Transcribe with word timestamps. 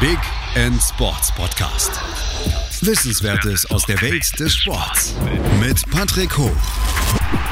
Big 0.00 0.18
End 0.54 0.80
Sports 0.80 1.34
Podcast. 1.34 1.90
Wissenswertes 2.86 3.68
aus 3.68 3.84
der 3.84 4.00
Welt 4.00 4.38
des 4.38 4.54
Sports 4.54 5.16
mit 5.58 5.90
Patrick 5.90 6.38
Hoch 6.38 6.54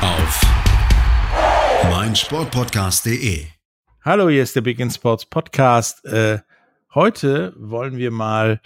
auf 0.00 0.40
meinsportpodcast.de. 1.90 3.46
Hallo, 4.04 4.28
hier 4.28 4.44
ist 4.44 4.54
der 4.54 4.60
Big 4.60 4.78
End 4.78 4.94
Sports 4.94 5.26
Podcast. 5.26 6.04
Äh, 6.04 6.38
heute 6.94 7.52
wollen 7.56 7.96
wir 7.96 8.12
mal 8.12 8.60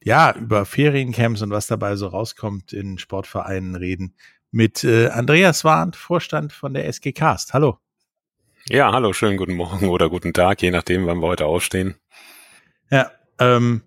ja 0.00 0.32
über 0.36 0.64
Feriencamps 0.64 1.42
und 1.42 1.50
was 1.50 1.66
dabei 1.66 1.96
so 1.96 2.06
rauskommt 2.06 2.72
in 2.72 2.98
Sportvereinen 2.98 3.74
reden 3.74 4.14
mit 4.52 4.84
äh, 4.84 5.08
Andreas 5.08 5.64
Warnt, 5.64 5.96
Vorstand 5.96 6.52
von 6.52 6.72
der 6.72 6.86
SG 6.86 7.10
Cast. 7.10 7.52
Hallo. 7.52 7.78
Ja, 8.68 8.92
hallo, 8.92 9.12
schönen 9.12 9.38
guten 9.38 9.54
Morgen 9.54 9.88
oder 9.88 10.08
guten 10.08 10.32
Tag, 10.32 10.62
je 10.62 10.70
nachdem, 10.70 11.06
wann 11.06 11.18
wir 11.18 11.26
heute 11.26 11.46
aufstehen. 11.46 11.96
Ja, 12.92 13.10
ähm, 13.38 13.82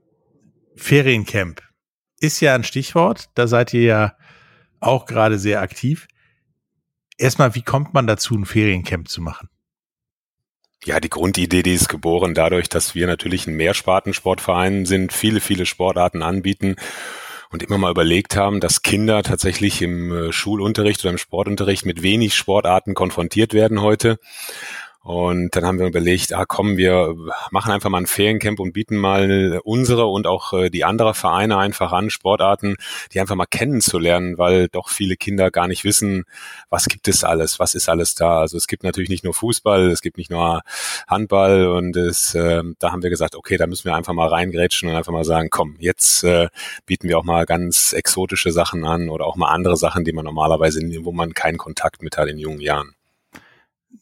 Feriencamp 0.75 1.61
ist 2.19 2.39
ja 2.39 2.55
ein 2.55 2.63
Stichwort. 2.63 3.29
Da 3.35 3.47
seid 3.47 3.73
ihr 3.73 3.83
ja 3.83 4.13
auch 4.79 5.05
gerade 5.05 5.39
sehr 5.39 5.61
aktiv. 5.61 6.07
Erstmal, 7.17 7.55
wie 7.55 7.63
kommt 7.63 7.93
man 7.93 8.07
dazu, 8.07 8.35
ein 8.35 8.45
Feriencamp 8.45 9.09
zu 9.09 9.21
machen? 9.21 9.49
Ja, 10.85 10.99
die 10.99 11.09
Grundidee, 11.09 11.63
die 11.63 11.73
ist 11.73 11.89
geboren 11.89 12.35
dadurch, 12.35 12.69
dass 12.69 12.93
wir 12.93 13.07
natürlich 13.07 13.47
ein 13.47 13.55
Mehrspartensportverein 13.55 14.85
sind, 14.85 15.11
viele, 15.11 15.41
viele 15.41 15.65
Sportarten 15.65 16.21
anbieten 16.21 16.75
und 17.49 17.63
immer 17.63 17.79
mal 17.79 17.91
überlegt 17.91 18.35
haben, 18.35 18.59
dass 18.59 18.83
Kinder 18.83 19.23
tatsächlich 19.23 19.81
im 19.81 20.11
äh, 20.11 20.31
Schulunterricht 20.31 21.01
oder 21.01 21.11
im 21.11 21.17
Sportunterricht 21.17 21.85
mit 21.85 22.03
wenig 22.03 22.35
Sportarten 22.35 22.93
konfrontiert 22.93 23.53
werden 23.53 23.81
heute 23.81 24.19
und 25.07 25.55
dann 25.55 25.63
haben 25.63 25.79
wir 25.79 25.87
überlegt, 25.87 26.33
ah 26.33 26.43
komm, 26.45 26.75
wir 26.75 27.15
machen 27.49 27.71
einfach 27.71 27.89
mal 27.89 27.99
ein 27.99 28.07
Feriencamp 28.07 28.59
und 28.59 28.73
bieten 28.73 28.97
mal 28.97 29.61
unsere 29.63 30.07
und 30.07 30.27
auch 30.27 30.51
äh, 30.51 30.69
die 30.69 30.83
anderen 30.83 31.13
Vereine 31.13 31.57
einfach 31.57 31.93
an, 31.93 32.09
Sportarten, 32.09 32.75
die 33.13 33.21
einfach 33.21 33.35
mal 33.35 33.45
kennenzulernen, 33.45 34.37
weil 34.37 34.67
doch 34.67 34.89
viele 34.89 35.15
Kinder 35.15 35.49
gar 35.49 35.69
nicht 35.69 35.85
wissen, 35.85 36.25
was 36.69 36.87
gibt 36.87 37.07
es 37.07 37.23
alles, 37.23 37.57
was 37.57 37.73
ist 37.73 37.87
alles 37.87 38.15
da. 38.15 38.39
Also 38.41 38.57
es 38.57 38.67
gibt 38.67 38.83
natürlich 38.83 39.09
nicht 39.09 39.23
nur 39.23 39.33
Fußball, 39.33 39.91
es 39.91 40.01
gibt 40.01 40.17
nicht 40.17 40.29
nur 40.29 40.61
Handball 41.07 41.67
und 41.67 41.95
es, 41.95 42.35
äh, 42.35 42.63
da 42.79 42.91
haben 42.91 43.01
wir 43.01 43.09
gesagt, 43.09 43.37
okay, 43.37 43.55
da 43.55 43.65
müssen 43.65 43.85
wir 43.85 43.95
einfach 43.95 44.11
mal 44.11 44.27
reingrätschen 44.27 44.89
und 44.89 44.95
einfach 44.97 45.13
mal 45.13 45.23
sagen, 45.23 45.47
komm, 45.49 45.77
jetzt 45.79 46.25
äh, 46.25 46.49
bieten 46.85 47.07
wir 47.07 47.17
auch 47.17 47.23
mal 47.23 47.45
ganz 47.45 47.93
exotische 47.93 48.51
Sachen 48.51 48.83
an 48.83 49.07
oder 49.07 49.25
auch 49.25 49.37
mal 49.37 49.51
andere 49.53 49.77
Sachen, 49.77 50.03
die 50.03 50.11
man 50.11 50.25
normalerweise, 50.25 50.81
wo 51.05 51.13
man 51.13 51.33
keinen 51.33 51.57
Kontakt 51.57 52.01
mit 52.01 52.17
hat 52.17 52.27
in 52.27 52.39
jungen 52.39 52.59
Jahren 52.59 52.96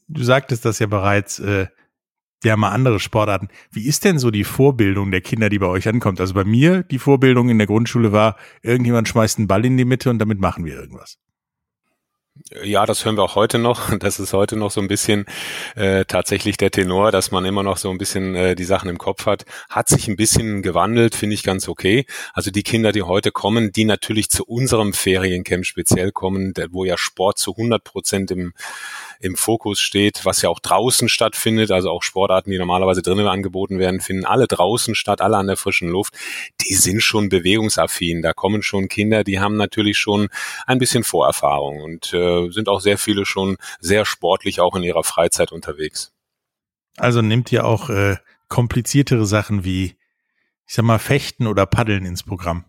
du 0.07 0.23
sagtest 0.23 0.65
das 0.65 0.79
ja 0.79 0.87
bereits, 0.87 1.39
äh, 1.39 1.67
ja 2.43 2.57
mal 2.57 2.69
andere 2.69 2.99
Sportarten. 2.99 3.49
Wie 3.71 3.87
ist 3.87 4.03
denn 4.05 4.19
so 4.19 4.31
die 4.31 4.43
Vorbildung 4.43 5.11
der 5.11 5.21
Kinder, 5.21 5.49
die 5.49 5.59
bei 5.59 5.67
euch 5.67 5.87
ankommt? 5.87 6.19
Also 6.19 6.33
bei 6.33 6.43
mir, 6.43 6.83
die 6.83 6.99
Vorbildung 6.99 7.49
in 7.49 7.57
der 7.57 7.67
Grundschule 7.67 8.11
war, 8.11 8.37
irgendjemand 8.61 9.07
schmeißt 9.07 9.39
einen 9.39 9.47
Ball 9.47 9.65
in 9.65 9.77
die 9.77 9.85
Mitte 9.85 10.09
und 10.09 10.19
damit 10.19 10.39
machen 10.39 10.65
wir 10.65 10.75
irgendwas. 10.75 11.17
Ja, 12.63 12.85
das 12.85 13.05
hören 13.05 13.15
wir 13.15 13.23
auch 13.23 13.35
heute 13.35 13.57
noch. 13.59 13.91
Das 13.99 14.19
ist 14.19 14.33
heute 14.33 14.57
noch 14.57 14.69
so 14.69 14.81
ein 14.81 14.89
bisschen 14.89 15.25
äh, 15.75 16.03
tatsächlich 16.05 16.57
der 16.57 16.69
Tenor, 16.69 17.11
dass 17.11 17.31
man 17.31 17.45
immer 17.45 17.63
noch 17.63 17.77
so 17.77 17.89
ein 17.89 17.97
bisschen 17.97 18.35
äh, 18.35 18.55
die 18.55 18.65
Sachen 18.65 18.89
im 18.89 18.97
Kopf 18.97 19.25
hat. 19.25 19.45
Hat 19.69 19.87
sich 19.87 20.07
ein 20.07 20.17
bisschen 20.17 20.61
gewandelt, 20.61 21.15
finde 21.15 21.33
ich 21.33 21.43
ganz 21.43 21.67
okay. 21.69 22.05
Also 22.33 22.51
die 22.51 22.63
Kinder, 22.63 22.91
die 22.91 23.03
heute 23.03 23.31
kommen, 23.31 23.71
die 23.71 23.85
natürlich 23.85 24.29
zu 24.29 24.45
unserem 24.45 24.93
Feriencamp 24.93 25.65
speziell 25.65 26.11
kommen, 26.11 26.53
wo 26.71 26.83
ja 26.83 26.97
Sport 26.97 27.39
zu 27.39 27.51
100 27.51 27.83
Prozent 27.83 28.31
im 28.31 28.53
im 29.19 29.35
Fokus 29.35 29.79
steht, 29.79 30.25
was 30.25 30.41
ja 30.41 30.49
auch 30.49 30.59
draußen 30.59 31.09
stattfindet, 31.09 31.71
also 31.71 31.89
auch 31.89 32.03
Sportarten, 32.03 32.51
die 32.51 32.57
normalerweise 32.57 33.01
drinnen 33.01 33.27
angeboten 33.27 33.79
werden, 33.79 33.99
finden 34.01 34.25
alle 34.25 34.47
draußen 34.47 34.95
statt, 34.95 35.21
alle 35.21 35.37
an 35.37 35.47
der 35.47 35.57
frischen 35.57 35.89
Luft. 35.89 36.13
Die 36.61 36.75
sind 36.75 37.01
schon 37.01 37.29
bewegungsaffin. 37.29 38.21
Da 38.21 38.33
kommen 38.33 38.61
schon 38.61 38.87
Kinder, 38.87 39.23
die 39.23 39.39
haben 39.39 39.57
natürlich 39.57 39.97
schon 39.97 40.29
ein 40.65 40.79
bisschen 40.79 41.03
Vorerfahrung 41.03 41.81
und 41.81 42.13
äh, 42.13 42.49
sind 42.51 42.69
auch 42.69 42.81
sehr 42.81 42.97
viele 42.97 43.25
schon 43.25 43.57
sehr 43.79 44.05
sportlich 44.05 44.59
auch 44.59 44.75
in 44.75 44.83
ihrer 44.83 45.03
Freizeit 45.03 45.51
unterwegs. 45.51 46.11
Also 46.97 47.21
nimmt 47.21 47.51
ihr 47.51 47.65
auch 47.65 47.89
äh, 47.89 48.17
kompliziertere 48.47 49.25
Sachen 49.25 49.63
wie, 49.63 49.95
ich 50.65 50.73
sag 50.73 50.85
mal, 50.85 50.99
Fechten 50.99 51.47
oder 51.47 51.65
Paddeln 51.65 52.05
ins 52.05 52.23
Programm? 52.23 52.65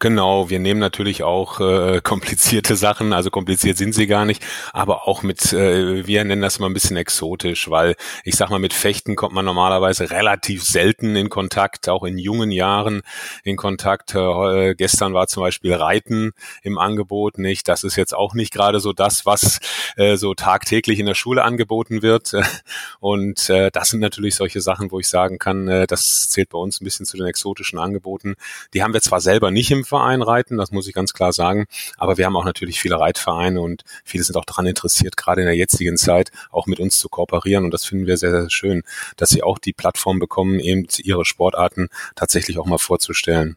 Genau, 0.00 0.48
wir 0.48 0.60
nehmen 0.60 0.78
natürlich 0.78 1.24
auch 1.24 1.58
äh, 1.58 2.00
komplizierte 2.00 2.76
Sachen, 2.76 3.12
also 3.12 3.32
kompliziert 3.32 3.78
sind 3.78 3.96
sie 3.96 4.06
gar 4.06 4.26
nicht, 4.26 4.46
aber 4.72 5.08
auch 5.08 5.24
mit, 5.24 5.52
äh, 5.52 6.06
wir 6.06 6.22
nennen 6.22 6.40
das 6.40 6.60
mal 6.60 6.66
ein 6.68 6.72
bisschen 6.72 6.96
exotisch, 6.96 7.68
weil 7.68 7.96
ich 8.22 8.36
sag 8.36 8.48
mal, 8.48 8.60
mit 8.60 8.72
Fechten 8.72 9.16
kommt 9.16 9.34
man 9.34 9.44
normalerweise 9.44 10.12
relativ 10.12 10.62
selten 10.62 11.16
in 11.16 11.30
Kontakt, 11.30 11.88
auch 11.88 12.04
in 12.04 12.16
jungen 12.16 12.52
Jahren 12.52 13.02
in 13.42 13.56
Kontakt. 13.56 14.14
Äh, 14.14 14.76
gestern 14.76 15.14
war 15.14 15.26
zum 15.26 15.42
Beispiel 15.42 15.74
Reiten 15.74 16.30
im 16.62 16.78
Angebot, 16.78 17.38
nicht? 17.38 17.66
Das 17.66 17.82
ist 17.82 17.96
jetzt 17.96 18.14
auch 18.14 18.34
nicht 18.34 18.52
gerade 18.52 18.78
so 18.78 18.92
das, 18.92 19.26
was 19.26 19.58
äh, 19.96 20.14
so 20.16 20.32
tagtäglich 20.34 21.00
in 21.00 21.06
der 21.06 21.16
Schule 21.16 21.42
angeboten 21.42 22.02
wird. 22.02 22.34
Und 23.00 23.50
äh, 23.50 23.72
das 23.72 23.88
sind 23.88 23.98
natürlich 23.98 24.36
solche 24.36 24.60
Sachen, 24.60 24.92
wo 24.92 25.00
ich 25.00 25.08
sagen 25.08 25.40
kann, 25.40 25.66
äh, 25.66 25.88
das 25.88 26.30
zählt 26.30 26.50
bei 26.50 26.58
uns 26.58 26.80
ein 26.80 26.84
bisschen 26.84 27.04
zu 27.04 27.16
den 27.16 27.26
exotischen 27.26 27.80
Angeboten. 27.80 28.36
Die 28.74 28.84
haben 28.84 28.92
wir 28.92 29.02
zwar 29.02 29.20
selber 29.20 29.50
nicht 29.50 29.72
im 29.72 29.87
Verein 29.88 30.22
reiten, 30.22 30.56
das 30.56 30.70
muss 30.70 30.86
ich 30.86 30.94
ganz 30.94 31.12
klar 31.12 31.32
sagen. 31.32 31.66
Aber 31.96 32.18
wir 32.18 32.26
haben 32.26 32.36
auch 32.36 32.44
natürlich 32.44 32.80
viele 32.80 33.00
Reitvereine 33.00 33.60
und 33.60 33.82
viele 34.04 34.24
sind 34.24 34.36
auch 34.36 34.44
daran 34.44 34.66
interessiert, 34.66 35.16
gerade 35.16 35.40
in 35.40 35.46
der 35.46 35.56
jetzigen 35.56 35.96
Zeit 35.96 36.30
auch 36.50 36.66
mit 36.66 36.78
uns 36.78 36.98
zu 36.98 37.08
kooperieren. 37.08 37.64
Und 37.64 37.72
das 37.72 37.84
finden 37.84 38.06
wir 38.06 38.16
sehr, 38.16 38.30
sehr 38.30 38.50
schön, 38.50 38.82
dass 39.16 39.30
sie 39.30 39.42
auch 39.42 39.58
die 39.58 39.72
Plattform 39.72 40.18
bekommen, 40.18 40.60
eben 40.60 40.86
ihre 40.98 41.24
Sportarten 41.24 41.88
tatsächlich 42.14 42.58
auch 42.58 42.66
mal 42.66 42.78
vorzustellen. 42.78 43.56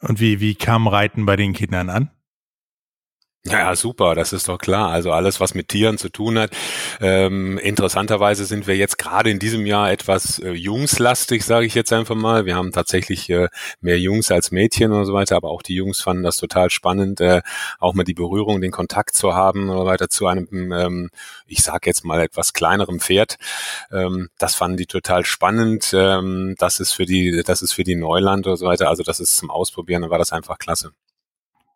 Und 0.00 0.20
wie, 0.20 0.40
wie 0.40 0.54
kam 0.54 0.88
Reiten 0.88 1.26
bei 1.26 1.36
den 1.36 1.52
Kindern 1.52 1.90
an? 1.90 2.10
Ja, 3.48 3.76
super, 3.76 4.16
das 4.16 4.32
ist 4.32 4.48
doch 4.48 4.58
klar. 4.58 4.90
Also 4.90 5.12
alles, 5.12 5.38
was 5.38 5.54
mit 5.54 5.68
Tieren 5.68 5.98
zu 5.98 6.08
tun 6.08 6.36
hat. 6.36 6.50
Ähm, 7.00 7.58
interessanterweise 7.58 8.44
sind 8.44 8.66
wir 8.66 8.76
jetzt 8.76 8.98
gerade 8.98 9.30
in 9.30 9.38
diesem 9.38 9.66
Jahr 9.66 9.92
etwas 9.92 10.40
äh, 10.40 10.50
jungslastig, 10.50 11.44
sage 11.44 11.64
ich 11.64 11.74
jetzt 11.74 11.92
einfach 11.92 12.16
mal. 12.16 12.44
Wir 12.44 12.56
haben 12.56 12.72
tatsächlich 12.72 13.30
äh, 13.30 13.46
mehr 13.80 14.00
Jungs 14.00 14.32
als 14.32 14.50
Mädchen 14.50 14.90
und 14.90 15.04
so 15.04 15.12
weiter, 15.14 15.36
aber 15.36 15.50
auch 15.50 15.62
die 15.62 15.76
Jungs 15.76 16.00
fanden 16.00 16.24
das 16.24 16.38
total 16.38 16.70
spannend, 16.70 17.20
äh, 17.20 17.40
auch 17.78 17.94
mal 17.94 18.02
die 18.02 18.14
Berührung, 18.14 18.60
den 18.60 18.72
Kontakt 18.72 19.14
zu 19.14 19.34
haben 19.34 19.68
und 19.68 19.78
so 19.78 19.86
weiter 19.86 20.08
zu 20.08 20.26
einem, 20.26 20.72
ähm, 20.72 21.10
ich 21.46 21.62
sage 21.62 21.88
jetzt 21.88 22.04
mal 22.04 22.20
etwas 22.20 22.52
kleinerem 22.52 22.98
Pferd. 22.98 23.36
Ähm, 23.92 24.28
das 24.38 24.56
fanden 24.56 24.76
die 24.76 24.86
total 24.86 25.24
spannend. 25.24 25.92
Ähm, 25.94 26.56
das 26.58 26.80
ist 26.80 26.92
für 26.92 27.06
die, 27.06 27.44
das 27.46 27.62
ist 27.62 27.74
für 27.74 27.84
die 27.84 27.94
Neuland 27.94 28.48
und 28.48 28.56
so 28.56 28.66
weiter. 28.66 28.88
Also 28.88 29.04
das 29.04 29.20
ist 29.20 29.36
zum 29.36 29.50
Ausprobieren, 29.50 30.02
dann 30.02 30.10
war 30.10 30.18
das 30.18 30.32
einfach 30.32 30.58
klasse. 30.58 30.90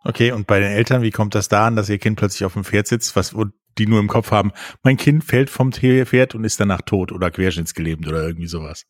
Okay, 0.03 0.33
und 0.33 0.47
bei 0.47 0.61
den 0.61 0.71
Eltern, 0.71 1.03
wie 1.03 1.11
kommt 1.11 1.35
das 1.35 1.49
da 1.49 1.67
an, 1.67 1.77
dass 1.77 1.89
ihr 1.89 1.99
Kind 1.99 2.19
plötzlich 2.19 2.45
auf 2.45 2.55
dem 2.55 2.65
Pferd 2.65 2.87
sitzt, 2.87 3.17
was 3.17 3.35
wo 3.35 3.47
die 3.79 3.87
nur 3.87 4.01
im 4.01 4.09
Kopf 4.09 4.31
haben, 4.31 4.53
mein 4.83 4.97
Kind 4.97 5.25
fällt 5.25 5.51
vom 5.51 5.73
Pferd 5.73 6.35
und 6.35 6.45
ist 6.45 6.59
danach 6.61 6.83
tot 6.83 7.13
oder 7.13 7.31
querschnittsgelähmt 7.31 8.07
oder 8.07 8.23
irgendwie 8.27 8.49
sowas? 8.49 8.87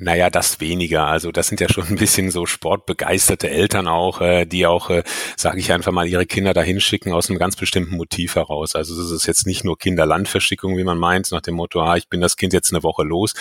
Naja, 0.00 0.28
das 0.28 0.58
weniger. 0.58 1.06
Also 1.06 1.30
das 1.30 1.46
sind 1.46 1.60
ja 1.60 1.68
schon 1.68 1.86
ein 1.86 1.94
bisschen 1.94 2.32
so 2.32 2.46
sportbegeisterte 2.46 3.48
Eltern 3.48 3.86
auch, 3.86 4.20
äh, 4.20 4.44
die 4.44 4.66
auch, 4.66 4.90
äh, 4.90 5.04
sage 5.36 5.60
ich 5.60 5.70
einfach 5.70 5.92
mal, 5.92 6.08
ihre 6.08 6.26
Kinder 6.26 6.52
dahin 6.52 6.80
schicken 6.80 7.12
aus 7.12 7.30
einem 7.30 7.38
ganz 7.38 7.54
bestimmten 7.54 7.96
Motiv 7.96 8.34
heraus. 8.34 8.74
Also 8.74 9.00
es 9.00 9.12
ist 9.12 9.26
jetzt 9.28 9.46
nicht 9.46 9.62
nur 9.62 9.78
Kinderlandverschickung, 9.78 10.76
wie 10.76 10.82
man 10.82 10.98
meint, 10.98 11.30
nach 11.30 11.42
dem 11.42 11.54
Motto, 11.54 11.80
ah, 11.80 11.96
ich 11.96 12.08
bin 12.08 12.20
das 12.20 12.36
Kind 12.36 12.52
jetzt 12.52 12.72
eine 12.72 12.82
Woche 12.82 13.04
los, 13.04 13.34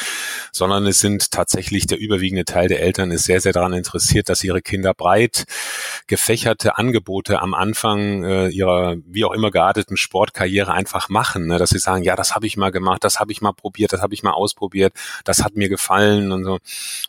sondern 0.52 0.86
es 0.86 1.00
sind 1.00 1.32
tatsächlich 1.32 1.88
der 1.88 1.98
überwiegende 1.98 2.46
Teil 2.46 2.68
der 2.68 2.82
Eltern 2.82 3.10
ist 3.10 3.24
sehr, 3.24 3.42
sehr 3.42 3.54
daran 3.54 3.74
interessiert, 3.74 4.30
dass 4.30 4.44
ihre 4.44 4.62
Kinder 4.62 4.94
breit 4.94 5.46
gefächerte 6.06 6.78
Angebote 6.78 7.42
am 7.42 7.56
Anfang 7.56 8.24
äh, 8.24 8.50
ihrer 8.50 8.98
wie 9.08 9.26
auch 9.26 9.34
immer 9.34 9.50
gearteten 9.50 9.98
Sportkarriere 9.98 10.72
einfach 10.72 11.10
machen, 11.10 11.48
ne? 11.48 11.58
dass 11.58 11.72
sie 11.72 11.80
sagen, 11.80 12.04
ja, 12.04 12.16
das 12.16 12.36
habe 12.36 12.46
ich 12.46 12.58
mal 12.58 12.72
gemacht, 12.72 13.04
das 13.04 13.20
habe 13.20 13.32
ich 13.32 13.42
mal 13.42 13.54
probiert, 13.54 13.92
das 13.92 14.04
habe 14.04 14.14
ich 14.14 14.22
mal 14.22 14.34
ausprobiert, 14.34 14.94
das 15.24 15.44
hat 15.44 15.56
mir 15.56 15.70
gefallen 15.70 16.32
und 16.32 16.43
so. 16.44 16.60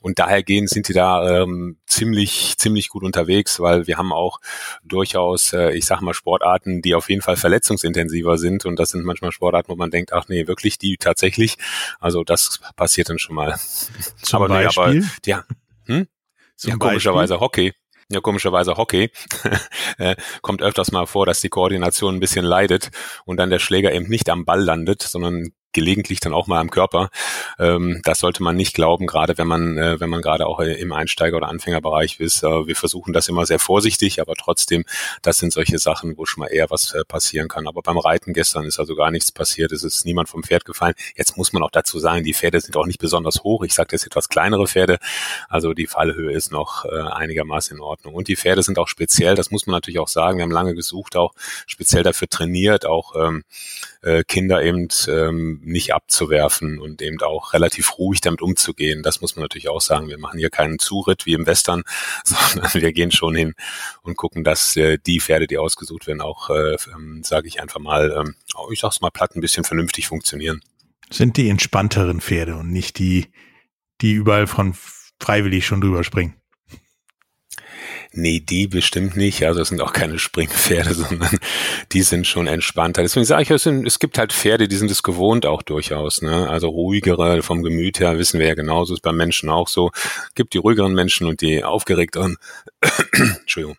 Und 0.02 0.18
dahergehend 0.18 0.70
sind 0.70 0.88
die 0.88 0.92
da 0.92 1.42
ähm, 1.42 1.78
ziemlich, 1.86 2.56
ziemlich 2.58 2.88
gut 2.88 3.02
unterwegs, 3.02 3.60
weil 3.60 3.86
wir 3.86 3.98
haben 3.98 4.12
auch 4.12 4.40
durchaus, 4.84 5.52
äh, 5.52 5.72
ich 5.72 5.86
sag 5.86 6.00
mal, 6.00 6.14
Sportarten, 6.14 6.82
die 6.82 6.94
auf 6.94 7.08
jeden 7.08 7.22
Fall 7.22 7.36
verletzungsintensiver 7.36 8.38
sind. 8.38 8.64
Und 8.64 8.78
das 8.78 8.90
sind 8.90 9.04
manchmal 9.04 9.32
Sportarten, 9.32 9.68
wo 9.68 9.76
man 9.76 9.90
denkt, 9.90 10.12
ach 10.12 10.28
nee, 10.28 10.46
wirklich, 10.46 10.78
die 10.78 10.96
tatsächlich. 10.96 11.56
Also 12.00 12.24
das 12.24 12.60
passiert 12.76 13.08
dann 13.08 13.18
schon 13.18 13.36
mal. 13.36 13.58
Zum 14.22 14.42
aber, 14.42 14.48
Beispiel? 14.48 15.00
Nee, 15.00 15.32
aber 15.32 15.44
ja, 15.44 15.44
hm? 15.86 16.06
ja, 16.62 16.76
komischerweise 16.76 17.40
Hockey. 17.40 17.72
Ja, 18.10 18.20
komischerweise 18.20 18.76
Hockey 18.76 19.10
äh, 19.98 20.14
kommt 20.42 20.62
öfters 20.62 20.92
mal 20.92 21.06
vor, 21.06 21.24
dass 21.24 21.40
die 21.40 21.48
Koordination 21.48 22.14
ein 22.14 22.20
bisschen 22.20 22.44
leidet 22.44 22.90
und 23.24 23.38
dann 23.38 23.50
der 23.50 23.58
Schläger 23.58 23.92
eben 23.92 24.08
nicht 24.08 24.28
am 24.28 24.44
Ball 24.44 24.62
landet, 24.62 25.02
sondern 25.02 25.52
gelegentlich 25.74 26.20
dann 26.20 26.32
auch 26.32 26.46
mal 26.46 26.60
am 26.60 26.70
Körper. 26.70 27.10
Ähm, 27.58 28.00
das 28.04 28.20
sollte 28.20 28.42
man 28.42 28.56
nicht 28.56 28.74
glauben, 28.74 29.06
gerade 29.06 29.36
wenn 29.36 29.46
man, 29.46 29.76
äh, 29.76 30.00
wenn 30.00 30.08
man 30.08 30.22
gerade 30.22 30.46
auch 30.46 30.60
im 30.60 30.92
Einsteiger- 30.92 31.36
oder 31.36 31.48
Anfängerbereich 31.48 32.20
ist. 32.20 32.42
Äh, 32.42 32.66
wir 32.66 32.76
versuchen 32.76 33.12
das 33.12 33.28
immer 33.28 33.44
sehr 33.44 33.58
vorsichtig, 33.58 34.20
aber 34.20 34.34
trotzdem, 34.34 34.84
das 35.22 35.38
sind 35.38 35.52
solche 35.52 35.78
Sachen, 35.78 36.16
wo 36.16 36.24
schon 36.24 36.40
mal 36.40 36.46
eher 36.46 36.70
was 36.70 36.94
äh, 36.94 37.04
passieren 37.04 37.48
kann. 37.48 37.66
Aber 37.66 37.82
beim 37.82 37.98
Reiten 37.98 38.32
gestern 38.32 38.64
ist 38.64 38.78
also 38.78 38.94
gar 38.94 39.10
nichts 39.10 39.32
passiert. 39.32 39.72
Es 39.72 39.82
ist 39.82 40.06
niemand 40.06 40.28
vom 40.28 40.42
Pferd 40.42 40.64
gefallen. 40.64 40.94
Jetzt 41.16 41.36
muss 41.36 41.52
man 41.52 41.62
auch 41.62 41.70
dazu 41.70 41.98
sagen, 41.98 42.24
die 42.24 42.34
Pferde 42.34 42.60
sind 42.60 42.76
auch 42.76 42.86
nicht 42.86 43.00
besonders 43.00 43.42
hoch. 43.42 43.64
Ich 43.64 43.74
sage 43.74 43.88
jetzt 43.92 44.06
etwas 44.06 44.28
kleinere 44.28 44.66
Pferde. 44.66 44.98
Also 45.48 45.74
die 45.74 45.86
Fallhöhe 45.86 46.32
ist 46.32 46.52
noch 46.52 46.84
äh, 46.84 47.00
einigermaßen 47.00 47.76
in 47.76 47.82
Ordnung. 47.82 48.14
Und 48.14 48.28
die 48.28 48.36
Pferde 48.36 48.62
sind 48.62 48.78
auch 48.78 48.88
speziell, 48.88 49.34
das 49.34 49.50
muss 49.50 49.66
man 49.66 49.74
natürlich 49.74 49.98
auch 49.98 50.08
sagen. 50.08 50.38
Wir 50.38 50.44
haben 50.44 50.50
lange 50.50 50.74
gesucht, 50.74 51.16
auch 51.16 51.34
speziell 51.66 52.02
dafür 52.02 52.28
trainiert, 52.28 52.86
auch 52.86 53.14
ähm, 53.16 53.44
äh, 54.02 54.22
Kinder 54.24 54.62
eben 54.62 54.88
ähm, 55.08 55.60
nicht 55.66 55.94
abzuwerfen 55.94 56.78
und 56.78 57.02
eben 57.02 57.20
auch 57.20 57.52
relativ 57.52 57.98
ruhig 57.98 58.20
damit 58.20 58.42
umzugehen. 58.42 59.02
Das 59.02 59.20
muss 59.20 59.36
man 59.36 59.42
natürlich 59.42 59.68
auch 59.68 59.80
sagen. 59.80 60.08
Wir 60.08 60.18
machen 60.18 60.38
hier 60.38 60.50
keinen 60.50 60.78
Zuritt 60.78 61.26
wie 61.26 61.34
im 61.34 61.46
Western, 61.46 61.82
sondern 62.24 62.72
wir 62.74 62.92
gehen 62.92 63.10
schon 63.10 63.34
hin 63.34 63.54
und 64.02 64.16
gucken, 64.16 64.44
dass 64.44 64.76
äh, 64.76 64.98
die 65.04 65.20
Pferde, 65.20 65.46
die 65.46 65.58
ausgesucht 65.58 66.06
werden, 66.06 66.20
auch, 66.20 66.50
äh, 66.50 66.76
ähm, 66.94 67.22
sage 67.24 67.48
ich 67.48 67.60
einfach 67.60 67.80
mal, 67.80 68.14
ähm, 68.16 68.34
ich 68.70 68.80
sag's 68.80 69.00
mal 69.00 69.10
platt, 69.10 69.34
ein 69.34 69.40
bisschen 69.40 69.64
vernünftig 69.64 70.06
funktionieren. 70.06 70.60
Sind 71.10 71.36
die 71.36 71.48
entspannteren 71.48 72.20
Pferde 72.20 72.56
und 72.56 72.72
nicht 72.72 72.98
die, 72.98 73.26
die 74.00 74.12
überall 74.12 74.46
von 74.46 74.74
freiwillig 75.20 75.66
schon 75.66 75.80
drüber 75.80 76.04
springen. 76.04 76.34
Nee, 78.16 78.38
die 78.38 78.68
bestimmt 78.68 79.16
nicht. 79.16 79.44
Also 79.44 79.60
es 79.60 79.68
sind 79.68 79.80
auch 79.80 79.92
keine 79.92 80.20
Springpferde, 80.20 80.94
sondern 80.94 81.36
die 81.92 82.02
sind 82.02 82.26
schon 82.26 82.46
entspannter. 82.46 83.02
Deswegen 83.02 83.26
sage 83.26 83.42
ich, 83.42 83.50
es, 83.50 83.64
sind, 83.64 83.86
es 83.86 83.98
gibt 83.98 84.18
halt 84.18 84.32
Pferde, 84.32 84.68
die 84.68 84.76
sind 84.76 84.90
es 84.90 85.02
gewohnt 85.02 85.46
auch 85.46 85.62
durchaus. 85.62 86.22
Ne? 86.22 86.48
Also 86.48 86.68
ruhigere 86.68 87.42
vom 87.42 87.62
Gemüt 87.64 87.98
her, 87.98 88.16
wissen 88.18 88.38
wir 88.38 88.46
ja 88.46 88.54
genauso, 88.54 88.94
ist 88.94 89.02
beim 89.02 89.16
Menschen 89.16 89.50
auch 89.50 89.68
so. 89.68 89.90
Gibt 90.36 90.54
die 90.54 90.58
ruhigeren 90.58 90.94
Menschen 90.94 91.26
und 91.26 91.40
die 91.40 91.64
aufgeregteren. 91.64 92.36
Entschuldigung. 93.40 93.76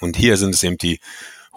Und 0.00 0.16
hier 0.16 0.36
sind 0.36 0.54
es 0.54 0.62
eben 0.62 0.76
die 0.76 1.00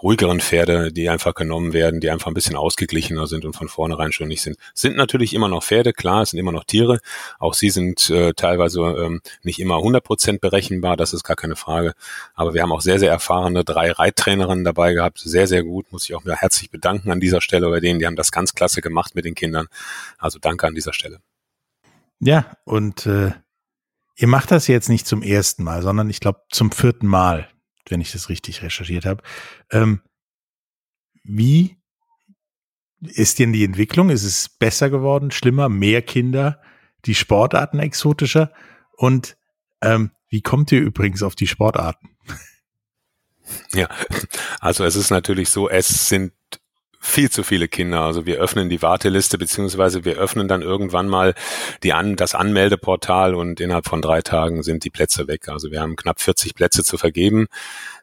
ruhigeren 0.02 0.40
Pferde, 0.40 0.92
die 0.92 1.08
einfach 1.08 1.34
genommen 1.34 1.72
werden, 1.72 2.00
die 2.00 2.10
einfach 2.10 2.26
ein 2.26 2.34
bisschen 2.34 2.56
ausgeglichener 2.56 3.26
sind 3.26 3.44
und 3.44 3.54
von 3.54 3.68
vornherein 3.68 4.12
schon 4.12 4.28
nicht 4.28 4.42
sind. 4.42 4.56
Sind 4.74 4.96
natürlich 4.96 5.34
immer 5.34 5.48
noch 5.48 5.62
Pferde, 5.62 5.92
klar, 5.92 6.22
es 6.22 6.30
sind 6.30 6.40
immer 6.40 6.52
noch 6.52 6.64
Tiere. 6.64 7.00
Auch 7.38 7.54
sie 7.54 7.70
sind 7.70 8.10
äh, 8.10 8.32
teilweise 8.34 8.80
ähm, 8.80 9.20
nicht 9.42 9.60
immer 9.60 9.76
100 9.76 10.02
Prozent 10.02 10.40
berechenbar, 10.40 10.96
das 10.96 11.12
ist 11.12 11.24
gar 11.24 11.36
keine 11.36 11.56
Frage. 11.56 11.94
Aber 12.34 12.54
wir 12.54 12.62
haben 12.62 12.72
auch 12.72 12.80
sehr, 12.80 12.98
sehr 12.98 13.10
erfahrene 13.10 13.64
drei 13.64 13.92
Reittrainerinnen 13.92 14.64
dabei 14.64 14.92
gehabt. 14.94 15.20
Sehr, 15.20 15.46
sehr 15.46 15.62
gut. 15.62 15.92
Muss 15.92 16.04
ich 16.04 16.14
auch 16.14 16.24
mir 16.24 16.36
herzlich 16.36 16.70
bedanken 16.70 17.10
an 17.10 17.20
dieser 17.20 17.40
Stelle 17.40 17.68
bei 17.68 17.80
denen. 17.80 17.98
Die 17.98 18.06
haben 18.06 18.16
das 18.16 18.32
ganz 18.32 18.54
klasse 18.54 18.80
gemacht 18.80 19.14
mit 19.14 19.24
den 19.24 19.34
Kindern. 19.34 19.68
Also 20.18 20.38
danke 20.40 20.66
an 20.66 20.74
dieser 20.74 20.92
Stelle. 20.92 21.20
Ja, 22.18 22.56
und 22.64 23.06
äh, 23.06 23.32
ihr 24.16 24.28
macht 24.28 24.50
das 24.50 24.66
jetzt 24.66 24.88
nicht 24.88 25.06
zum 25.06 25.22
ersten 25.22 25.64
Mal, 25.64 25.82
sondern 25.82 26.08
ich 26.10 26.20
glaube 26.20 26.40
zum 26.50 26.70
vierten 26.70 27.06
Mal 27.06 27.48
wenn 27.88 28.00
ich 28.00 28.12
das 28.12 28.28
richtig 28.28 28.62
recherchiert 28.62 29.04
habe. 29.04 29.22
Ähm, 29.70 30.02
wie 31.24 31.76
ist 33.00 33.38
denn 33.38 33.52
die 33.52 33.64
Entwicklung? 33.64 34.10
Ist 34.10 34.24
es 34.24 34.48
besser 34.48 34.90
geworden, 34.90 35.30
schlimmer, 35.30 35.68
mehr 35.68 36.02
Kinder, 36.02 36.60
die 37.04 37.14
Sportarten 37.14 37.78
exotischer? 37.78 38.52
Und 38.96 39.36
ähm, 39.80 40.12
wie 40.28 40.42
kommt 40.42 40.72
ihr 40.72 40.80
übrigens 40.80 41.22
auf 41.22 41.34
die 41.34 41.46
Sportarten? 41.46 42.10
Ja, 43.74 43.88
also 44.60 44.84
es 44.84 44.96
ist 44.96 45.10
natürlich 45.10 45.50
so, 45.50 45.68
es 45.68 46.08
sind 46.08 46.32
viel 47.02 47.30
zu 47.30 47.42
viele 47.42 47.66
Kinder. 47.66 48.02
Also 48.02 48.26
wir 48.26 48.38
öffnen 48.38 48.70
die 48.70 48.80
Warteliste 48.80 49.36
beziehungsweise 49.36 50.04
wir 50.04 50.16
öffnen 50.16 50.46
dann 50.46 50.62
irgendwann 50.62 51.08
mal 51.08 51.34
die 51.82 51.92
an, 51.92 52.14
das 52.14 52.34
Anmeldeportal 52.34 53.34
und 53.34 53.60
innerhalb 53.60 53.86
von 53.86 54.00
drei 54.00 54.22
Tagen 54.22 54.62
sind 54.62 54.84
die 54.84 54.90
Plätze 54.90 55.26
weg. 55.26 55.48
Also 55.48 55.72
wir 55.72 55.80
haben 55.80 55.96
knapp 55.96 56.20
40 56.20 56.54
Plätze 56.54 56.84
zu 56.84 56.96
vergeben. 56.96 57.48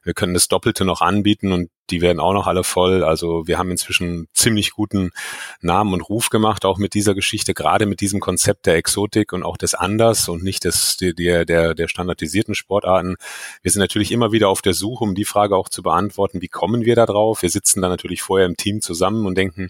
Wir 0.03 0.13
können 0.13 0.33
das 0.33 0.49
Doppelte 0.49 0.83
noch 0.83 1.01
anbieten 1.01 1.53
und 1.53 1.69
die 1.91 2.01
werden 2.01 2.19
auch 2.19 2.33
noch 2.33 2.47
alle 2.47 2.63
voll. 2.63 3.03
Also 3.03 3.47
wir 3.47 3.57
haben 3.57 3.71
inzwischen 3.71 4.27
ziemlich 4.33 4.71
guten 4.71 5.11
Namen 5.61 5.93
und 5.93 6.01
Ruf 6.01 6.29
gemacht, 6.29 6.65
auch 6.65 6.77
mit 6.77 6.93
dieser 6.93 7.15
Geschichte, 7.15 7.53
gerade 7.53 7.85
mit 7.85 8.01
diesem 8.01 8.19
Konzept 8.19 8.65
der 8.65 8.75
Exotik 8.75 9.33
und 9.33 9.43
auch 9.43 9.57
des 9.57 9.73
Anders 9.75 10.29
und 10.29 10.43
nicht 10.43 10.65
des, 10.65 10.97
der, 10.97 11.45
der, 11.45 11.73
der 11.73 11.87
standardisierten 11.87 12.55
Sportarten. 12.55 13.15
Wir 13.61 13.71
sind 13.71 13.81
natürlich 13.81 14.11
immer 14.11 14.31
wieder 14.31 14.49
auf 14.49 14.61
der 14.61 14.73
Suche, 14.73 15.03
um 15.03 15.15
die 15.15 15.25
Frage 15.25 15.55
auch 15.55 15.69
zu 15.69 15.83
beantworten, 15.83 16.41
wie 16.41 16.47
kommen 16.47 16.85
wir 16.85 16.95
da 16.95 17.05
drauf? 17.05 17.41
Wir 17.41 17.49
sitzen 17.49 17.81
da 17.81 17.89
natürlich 17.89 18.21
vorher 18.21 18.47
im 18.47 18.57
Team 18.57 18.81
zusammen 18.81 19.25
und 19.25 19.37
denken, 19.37 19.69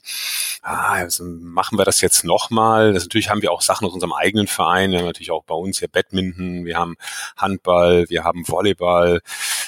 ah, 0.62 0.94
also 0.94 1.24
machen 1.24 1.78
wir 1.78 1.86
das 1.86 2.02
jetzt 2.02 2.24
nochmal? 2.24 2.94
Das 2.94 3.04
natürlich 3.04 3.30
haben 3.30 3.42
wir 3.42 3.52
auch 3.52 3.62
Sachen 3.62 3.88
aus 3.88 3.94
unserem 3.94 4.14
eigenen 4.14 4.48
Verein. 4.48 4.92
Wir 4.92 5.00
haben 5.00 5.06
natürlich 5.06 5.32
auch 5.32 5.44
bei 5.44 5.56
uns 5.56 5.80
hier 5.80 5.88
Badminton, 5.88 6.66
wir 6.66 6.78
haben 6.78 6.96
Handball, 7.38 8.06
wir 8.10 8.24
haben 8.24 8.48
Volleyball. 8.48 9.22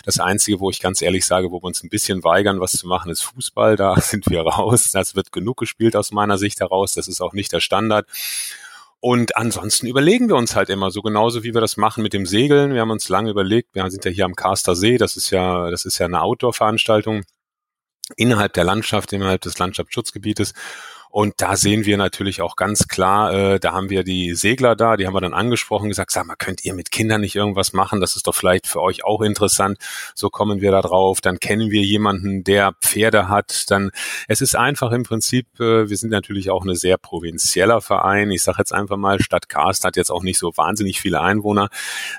Das 0.04 0.20
Einzige, 0.20 0.60
wo 0.60 0.70
ich 0.70 0.80
ganz 0.80 1.02
ehrlich 1.02 1.26
sage, 1.26 1.52
wo 1.52 1.62
wir 1.62 1.66
uns 1.66 1.84
ein 1.84 1.90
bisschen 1.90 2.24
weigern, 2.42 2.60
was 2.60 2.72
zu 2.72 2.88
machen, 2.88 3.12
ist 3.12 3.22
Fußball. 3.22 3.76
Da 3.76 3.96
sind 4.02 4.30
wir 4.30 4.42
raus. 4.42 4.92
Das 4.92 5.16
wird 5.16 5.32
genug 5.32 5.58
gespielt 5.58 5.96
aus 5.96 6.12
meiner 6.12 6.38
Sicht 6.38 6.60
heraus. 6.60 6.94
Das 6.94 7.08
ist 7.08 7.22
auch 7.22 7.34
nicht 7.34 7.52
der 7.52 7.60
Standard. 7.60 8.08
Und 9.00 9.36
ansonsten 9.36 9.88
überlegen 9.88 10.30
wir 10.30 10.36
uns 10.36 10.56
halt 10.56 10.70
immer 10.70 10.92
so 10.92 11.02
genauso, 11.02 11.44
wie 11.44 11.56
wir 11.56 11.62
das 11.62 11.76
machen 11.76 12.04
mit 12.04 12.14
dem 12.14 12.28
Segeln. 12.28 12.74
Wir 12.74 12.82
haben 12.82 12.92
uns 12.92 13.10
lange 13.10 13.32
überlegt, 13.32 13.74
wir 13.74 13.90
sind 13.90 14.06
ja 14.06 14.12
hier 14.12 14.26
am 14.26 14.36
Karster 14.36 14.76
See, 14.76 15.00
das 15.00 15.18
ist 15.18 15.32
ja, 15.32 15.72
das 15.72 15.86
ist 15.86 15.98
ja 15.98 16.06
eine 16.06 16.22
Outdoor-Veranstaltung 16.22 17.24
innerhalb 18.16 18.54
der 18.54 18.64
Landschaft, 18.64 19.12
innerhalb 19.12 19.42
des 19.42 19.58
Landschaftsschutzgebietes. 19.58 20.54
Und 21.12 21.34
da 21.38 21.58
sehen 21.58 21.86
wir 21.86 21.98
natürlich 21.98 22.42
auch 22.42 22.56
ganz 22.56 22.88
klar, 22.88 23.34
äh, 23.34 23.60
da 23.60 23.74
haben 23.74 23.90
wir 23.90 24.06
die 24.06 24.34
Segler 24.34 24.78
da, 24.78 24.96
die 24.96 25.06
haben 25.06 25.14
wir 25.14 25.20
dann 25.20 25.34
angesprochen, 25.34 25.90
gesagt, 25.90 26.12
sag 26.12 26.26
mal, 26.26 26.36
könnt 26.36 26.64
ihr 26.64 26.74
mit 26.74 26.90
Kindern 26.90 27.20
nicht 27.20 27.36
irgendwas 27.36 27.74
machen? 27.74 28.00
Das 28.00 28.16
ist 28.16 28.28
doch 28.28 28.36
vielleicht 28.36 28.66
für 28.66 28.82
euch 28.82 29.04
auch 29.04 29.22
interessant. 29.22 29.78
So 30.16 30.30
kommen 30.30 30.62
wir 30.62 30.72
da 30.72 30.82
drauf. 30.82 31.20
Dann 31.20 31.40
kennen 31.40 31.70
wir 31.70 31.82
jemanden, 31.82 32.46
der 32.46 32.74
Pferde 32.80 33.28
hat. 33.28 33.70
Dann, 33.70 33.92
es 34.30 34.40
ist 34.40 34.56
einfach 34.56 34.92
im 34.94 35.04
Prinzip, 35.04 35.48
äh, 35.60 35.90
wir 35.90 35.98
sind 35.98 36.12
natürlich 36.12 36.50
auch 36.50 36.64
eine 36.64 36.78
sehr 36.78 36.98
provinzieller 36.98 37.82
Verein. 37.82 38.32
Ich 38.32 38.44
sage 38.44 38.60
jetzt 38.60 38.74
einfach 38.74 38.96
mal, 38.96 39.22
Stadt 39.22 39.50
Karst 39.50 39.84
hat 39.84 39.98
jetzt 39.98 40.12
auch 40.12 40.24
nicht 40.24 40.40
so 40.40 40.54
wahnsinnig 40.56 41.02
viele 41.02 41.20
Einwohner. 41.20 41.68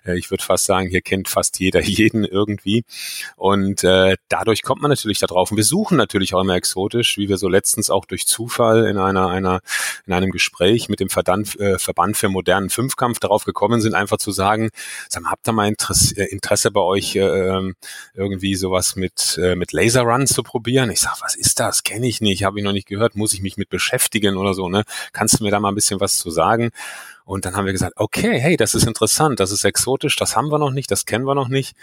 Äh, 0.04 0.18
ich 0.18 0.30
würde 0.30 0.44
fast 0.44 0.66
sagen, 0.66 0.88
hier 0.88 1.00
kennt 1.00 1.28
fast 1.28 1.58
jeder 1.60 1.80
jeden 1.82 2.24
irgendwie. 2.24 2.84
Und 3.36 3.84
äh, 3.84 4.16
dadurch 4.28 4.62
kommt 4.62 4.82
man 4.82 4.90
natürlich 4.90 5.18
da 5.18 5.26
drauf. 5.26 5.50
Und 5.50 5.56
wir 5.56 5.64
suchen 5.64 5.96
natürlich 5.96 6.34
auch 6.34 6.42
immer 6.42 6.56
exotisch, 6.56 7.16
wie 7.16 7.30
wir 7.30 7.38
so 7.38 7.48
letztens 7.48 7.88
auch 7.88 8.04
durch 8.04 8.26
Zufall 8.26 8.81
in 8.88 8.98
einer, 8.98 9.28
einer, 9.28 9.60
in 10.06 10.12
einem 10.12 10.30
Gespräch 10.30 10.88
mit 10.88 11.00
dem 11.00 11.08
Verband, 11.08 11.58
äh, 11.58 11.78
Verband 11.78 12.16
für 12.16 12.28
modernen 12.28 12.70
Fünfkampf 12.70 13.20
darauf 13.20 13.44
gekommen 13.44 13.80
sind, 13.80 13.94
einfach 13.94 14.18
zu 14.18 14.32
sagen, 14.32 14.70
sag 15.08 15.22
mal, 15.22 15.30
habt 15.30 15.48
ihr 15.48 15.52
mal 15.52 15.68
Interesse, 15.68 16.16
äh, 16.16 16.24
Interesse 16.26 16.70
bei 16.70 16.80
euch, 16.80 17.16
äh, 17.16 17.20
ähm, 17.20 17.74
irgendwie 18.14 18.54
sowas 18.54 18.96
mit, 18.96 19.38
äh, 19.42 19.54
mit 19.54 19.72
Laser 19.72 20.02
Run 20.02 20.26
zu 20.26 20.42
probieren? 20.42 20.90
Ich 20.90 21.00
sag, 21.00 21.20
was 21.22 21.34
ist 21.34 21.60
das? 21.60 21.82
Kenne 21.82 22.06
ich 22.06 22.20
nicht, 22.20 22.44
habe 22.44 22.58
ich 22.58 22.64
noch 22.64 22.72
nicht 22.72 22.88
gehört, 22.88 23.16
muss 23.16 23.32
ich 23.32 23.42
mich 23.42 23.56
mit 23.56 23.68
beschäftigen 23.68 24.36
oder 24.36 24.54
so, 24.54 24.68
ne? 24.68 24.84
Kannst 25.12 25.40
du 25.40 25.44
mir 25.44 25.50
da 25.50 25.60
mal 25.60 25.70
ein 25.70 25.74
bisschen 25.74 26.00
was 26.00 26.16
zu 26.16 26.30
sagen? 26.30 26.70
Und 27.24 27.44
dann 27.44 27.54
haben 27.54 27.66
wir 27.66 27.72
gesagt, 27.72 27.94
okay, 27.96 28.38
hey, 28.40 28.56
das 28.56 28.74
ist 28.74 28.86
interessant, 28.86 29.38
das 29.40 29.52
ist 29.52 29.64
exotisch, 29.64 30.16
das 30.16 30.36
haben 30.36 30.50
wir 30.50 30.58
noch 30.58 30.70
nicht, 30.70 30.90
das 30.90 31.06
kennen 31.06 31.24
wir 31.24 31.34
noch 31.34 31.48
nicht. 31.48 31.76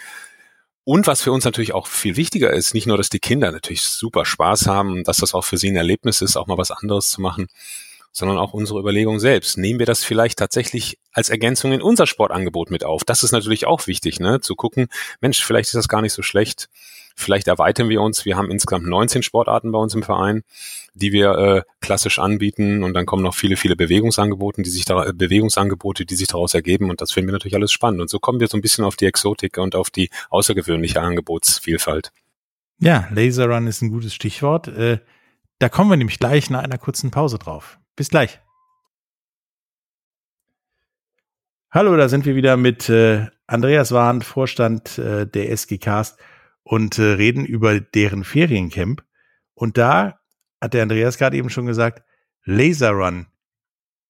Und 0.89 1.05
was 1.05 1.21
für 1.21 1.31
uns 1.31 1.45
natürlich 1.45 1.75
auch 1.75 1.85
viel 1.85 2.15
wichtiger 2.17 2.51
ist, 2.51 2.73
nicht 2.73 2.87
nur, 2.87 2.97
dass 2.97 3.09
die 3.09 3.19
Kinder 3.19 3.51
natürlich 3.51 3.83
super 3.83 4.25
Spaß 4.25 4.65
haben, 4.65 5.03
dass 5.03 5.17
das 5.17 5.35
auch 5.35 5.43
für 5.43 5.55
sie 5.55 5.69
ein 5.69 5.75
Erlebnis 5.75 6.19
ist, 6.23 6.35
auch 6.35 6.47
mal 6.47 6.57
was 6.57 6.71
anderes 6.71 7.11
zu 7.11 7.21
machen, 7.21 7.45
sondern 8.11 8.39
auch 8.39 8.53
unsere 8.53 8.79
Überlegung 8.79 9.19
selbst. 9.19 9.59
Nehmen 9.59 9.77
wir 9.77 9.85
das 9.85 10.03
vielleicht 10.03 10.39
tatsächlich 10.39 10.97
als 11.13 11.29
Ergänzung 11.29 11.73
in 11.73 11.83
unser 11.83 12.07
Sportangebot 12.07 12.71
mit 12.71 12.83
auf? 12.83 13.03
Das 13.03 13.21
ist 13.21 13.33
natürlich 13.33 13.67
auch 13.67 13.85
wichtig, 13.85 14.19
ne? 14.19 14.41
zu 14.41 14.55
gucken, 14.55 14.87
Mensch, 15.21 15.45
vielleicht 15.45 15.67
ist 15.67 15.75
das 15.75 15.89
gar 15.89 16.01
nicht 16.01 16.13
so 16.13 16.23
schlecht. 16.23 16.69
Vielleicht 17.19 17.47
erweitern 17.47 17.89
wir 17.89 18.01
uns. 18.01 18.25
Wir 18.25 18.37
haben 18.37 18.51
insgesamt 18.51 18.87
19 18.87 19.23
Sportarten 19.23 19.71
bei 19.71 19.79
uns 19.79 19.93
im 19.93 20.03
Verein 20.03 20.43
die 20.99 21.11
wir 21.11 21.31
äh, 21.37 21.61
klassisch 21.81 22.19
anbieten 22.19 22.83
und 22.83 22.93
dann 22.93 23.05
kommen 23.05 23.23
noch 23.23 23.35
viele, 23.35 23.57
viele 23.57 23.75
Bewegungsangebote, 23.75 24.61
die 24.61 24.69
sich 24.69 24.85
da, 24.85 25.05
äh, 25.05 25.13
Bewegungsangebote, 25.13 26.05
die 26.05 26.15
sich 26.15 26.27
daraus 26.27 26.53
ergeben 26.53 26.89
und 26.89 27.01
das 27.01 27.11
finden 27.11 27.29
wir 27.29 27.33
natürlich 27.33 27.55
alles 27.55 27.71
spannend. 27.71 28.01
Und 28.01 28.09
so 28.09 28.19
kommen 28.19 28.39
wir 28.39 28.47
so 28.47 28.57
ein 28.57 28.61
bisschen 28.61 28.83
auf 28.83 28.95
die 28.95 29.05
Exotik 29.05 29.57
und 29.57 29.75
auf 29.75 29.89
die 29.89 30.09
außergewöhnliche 30.29 31.01
Angebotsvielfalt. 31.01 32.11
Ja, 32.79 33.07
Laser 33.11 33.47
Run 33.47 33.67
ist 33.67 33.81
ein 33.81 33.91
gutes 33.91 34.13
Stichwort. 34.13 34.67
Äh, 34.67 34.99
da 35.59 35.69
kommen 35.69 35.89
wir 35.89 35.97
nämlich 35.97 36.19
gleich 36.19 36.49
nach 36.49 36.63
einer 36.63 36.77
kurzen 36.77 37.11
Pause 37.11 37.37
drauf. 37.37 37.79
Bis 37.95 38.09
gleich. 38.09 38.39
Hallo, 41.71 41.95
da 41.97 42.09
sind 42.09 42.25
wir 42.25 42.35
wieder 42.35 42.57
mit 42.57 42.89
äh, 42.89 43.27
Andreas 43.45 43.91
Wahn, 43.91 44.21
Vorstand 44.21 44.97
äh, 44.97 45.27
der 45.27 45.51
SG 45.51 45.77
Cast 45.77 46.19
und 46.69 46.99
äh, 46.99 47.13
reden 47.13 47.45
über 47.45 47.79
deren 47.79 48.23
Feriencamp. 48.23 49.03
Und 49.55 49.79
da 49.79 50.19
hat 50.61 50.75
der 50.75 50.83
Andreas 50.83 51.17
gerade 51.17 51.35
eben 51.35 51.49
schon 51.49 51.65
gesagt, 51.65 52.03
Laser 52.43 52.91
Run. 52.91 53.25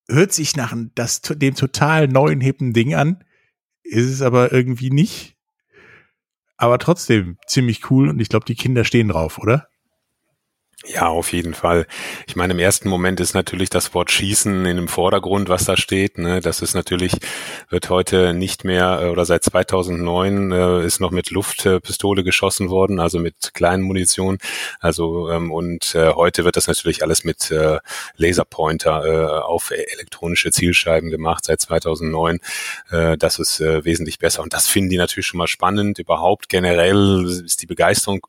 Hört 0.10 0.34
sich 0.34 0.58
nach 0.58 0.76
das, 0.94 1.22
dem 1.22 1.56
total 1.56 2.10
neuen 2.10 2.42
hippen 2.42 2.74
Ding 2.74 2.96
an, 2.96 3.24
ist 3.84 4.08
es 4.08 4.22
aber 4.22 4.52
irgendwie 4.52 4.90
nicht. 4.90 5.38
Aber 6.58 6.80
trotzdem 6.80 7.38
ziemlich 7.48 7.90
cool 7.90 8.10
und 8.10 8.20
ich 8.20 8.28
glaube, 8.28 8.46
die 8.46 8.56
Kinder 8.56 8.84
stehen 8.84 9.08
drauf, 9.08 9.38
oder? 9.38 9.69
Ja, 10.86 11.08
auf 11.10 11.34
jeden 11.34 11.54
Fall. 11.54 11.86
Ich 12.26 12.38
meine, 12.38 12.54
im 12.54 12.60
ersten 12.60 12.88
Moment 12.88 13.20
ist 13.20 13.34
natürlich 13.34 13.70
das 13.70 13.94
Wort 13.94 14.12
Schießen 14.12 14.66
in 14.66 14.78
dem 14.78 14.88
Vordergrund, 14.88 15.50
was 15.50 15.66
da 15.66 15.76
steht. 15.76 16.18
Ne? 16.18 16.40
Das 16.40 16.62
ist 16.62 16.74
natürlich, 16.74 17.18
wird 17.70 17.90
heute 17.90 18.34
nicht 18.34 18.64
mehr, 18.64 19.00
äh, 19.02 19.10
oder 19.10 19.26
seit 19.26 19.44
2009 19.44 20.54
äh, 20.54 20.86
ist 20.86 21.02
noch 21.02 21.12
mit 21.12 21.32
Luftpistole 21.32 22.24
geschossen 22.24 22.70
worden, 22.70 23.02
also 23.02 23.20
mit 23.20 23.54
kleinen 23.54 23.84
Munition. 23.84 24.38
Also, 24.80 25.30
ähm, 25.30 25.52
und 25.52 25.96
äh, 25.96 26.14
heute 26.14 26.46
wird 26.46 26.56
das 26.56 26.68
natürlich 26.68 27.04
alles 27.04 27.26
mit 27.26 27.52
äh, 27.52 27.80
Laserpointer 28.16 29.06
äh, 29.06 29.42
auf 29.42 29.72
elektronische 29.72 30.52
Zielscheiben 30.52 31.10
gemacht, 31.10 31.44
seit 31.44 31.60
2009. 31.60 32.40
Äh, 32.90 33.18
das 33.18 33.38
ist 33.38 33.60
wesentlich 33.60 34.18
besser. 34.18 34.42
Und 34.44 34.54
das 34.54 34.68
finden 34.68 34.92
die 34.92 34.98
natürlich 34.98 35.28
schon 35.28 35.40
mal 35.40 35.48
spannend. 35.48 36.00
Überhaupt 36.00 36.48
generell 36.48 37.26
ist 37.46 37.62
die 37.62 37.68
Begeisterung 37.68 38.22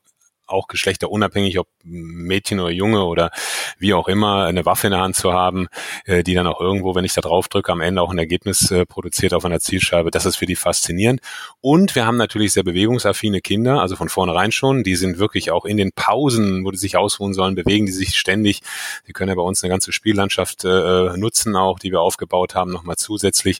auch 0.51 0.67
geschlechterunabhängig, 0.67 1.59
ob 1.59 1.67
Mädchen 1.83 2.59
oder 2.59 2.71
Junge 2.71 3.03
oder 3.05 3.31
wie 3.77 3.93
auch 3.93 4.07
immer, 4.07 4.45
eine 4.45 4.65
Waffe 4.65 4.87
in 4.87 4.91
der 4.91 5.01
Hand 5.01 5.15
zu 5.15 5.33
haben, 5.33 5.67
äh, 6.05 6.23
die 6.23 6.33
dann 6.33 6.47
auch 6.47 6.59
irgendwo, 6.59 6.95
wenn 6.95 7.05
ich 7.05 7.13
da 7.13 7.21
drauf 7.21 7.47
drücke, 7.47 7.71
am 7.71 7.81
Ende 7.81 8.01
auch 8.01 8.11
ein 8.11 8.17
Ergebnis 8.17 8.71
äh, 8.71 8.85
produziert 8.85 9.33
auf 9.33 9.45
einer 9.45 9.59
Zielscheibe. 9.59 10.11
Das 10.11 10.25
ist 10.25 10.37
für 10.37 10.45
die 10.45 10.55
faszinierend. 10.55 11.21
Und 11.61 11.95
wir 11.95 12.05
haben 12.05 12.17
natürlich 12.17 12.53
sehr 12.53 12.63
bewegungsaffine 12.63 13.41
Kinder, 13.41 13.81
also 13.81 13.95
von 13.95 14.09
vornherein 14.09 14.51
schon. 14.51 14.83
Die 14.83 14.95
sind 14.95 15.17
wirklich 15.17 15.51
auch 15.51 15.65
in 15.65 15.77
den 15.77 15.91
Pausen, 15.93 16.65
wo 16.65 16.71
die 16.71 16.77
sich 16.77 16.97
ausruhen 16.97 17.33
sollen, 17.33 17.55
bewegen 17.55 17.85
die 17.85 17.91
sich 17.91 18.15
ständig. 18.15 18.61
Die 19.07 19.13
können 19.13 19.29
ja 19.29 19.35
bei 19.35 19.41
uns 19.41 19.63
eine 19.63 19.71
ganze 19.71 19.91
Spiellandschaft 19.91 20.65
äh, 20.65 21.17
nutzen, 21.17 21.55
auch 21.55 21.79
die 21.79 21.91
wir 21.91 22.01
aufgebaut 22.01 22.55
haben, 22.55 22.71
nochmal 22.71 22.97
zusätzlich. 22.97 23.59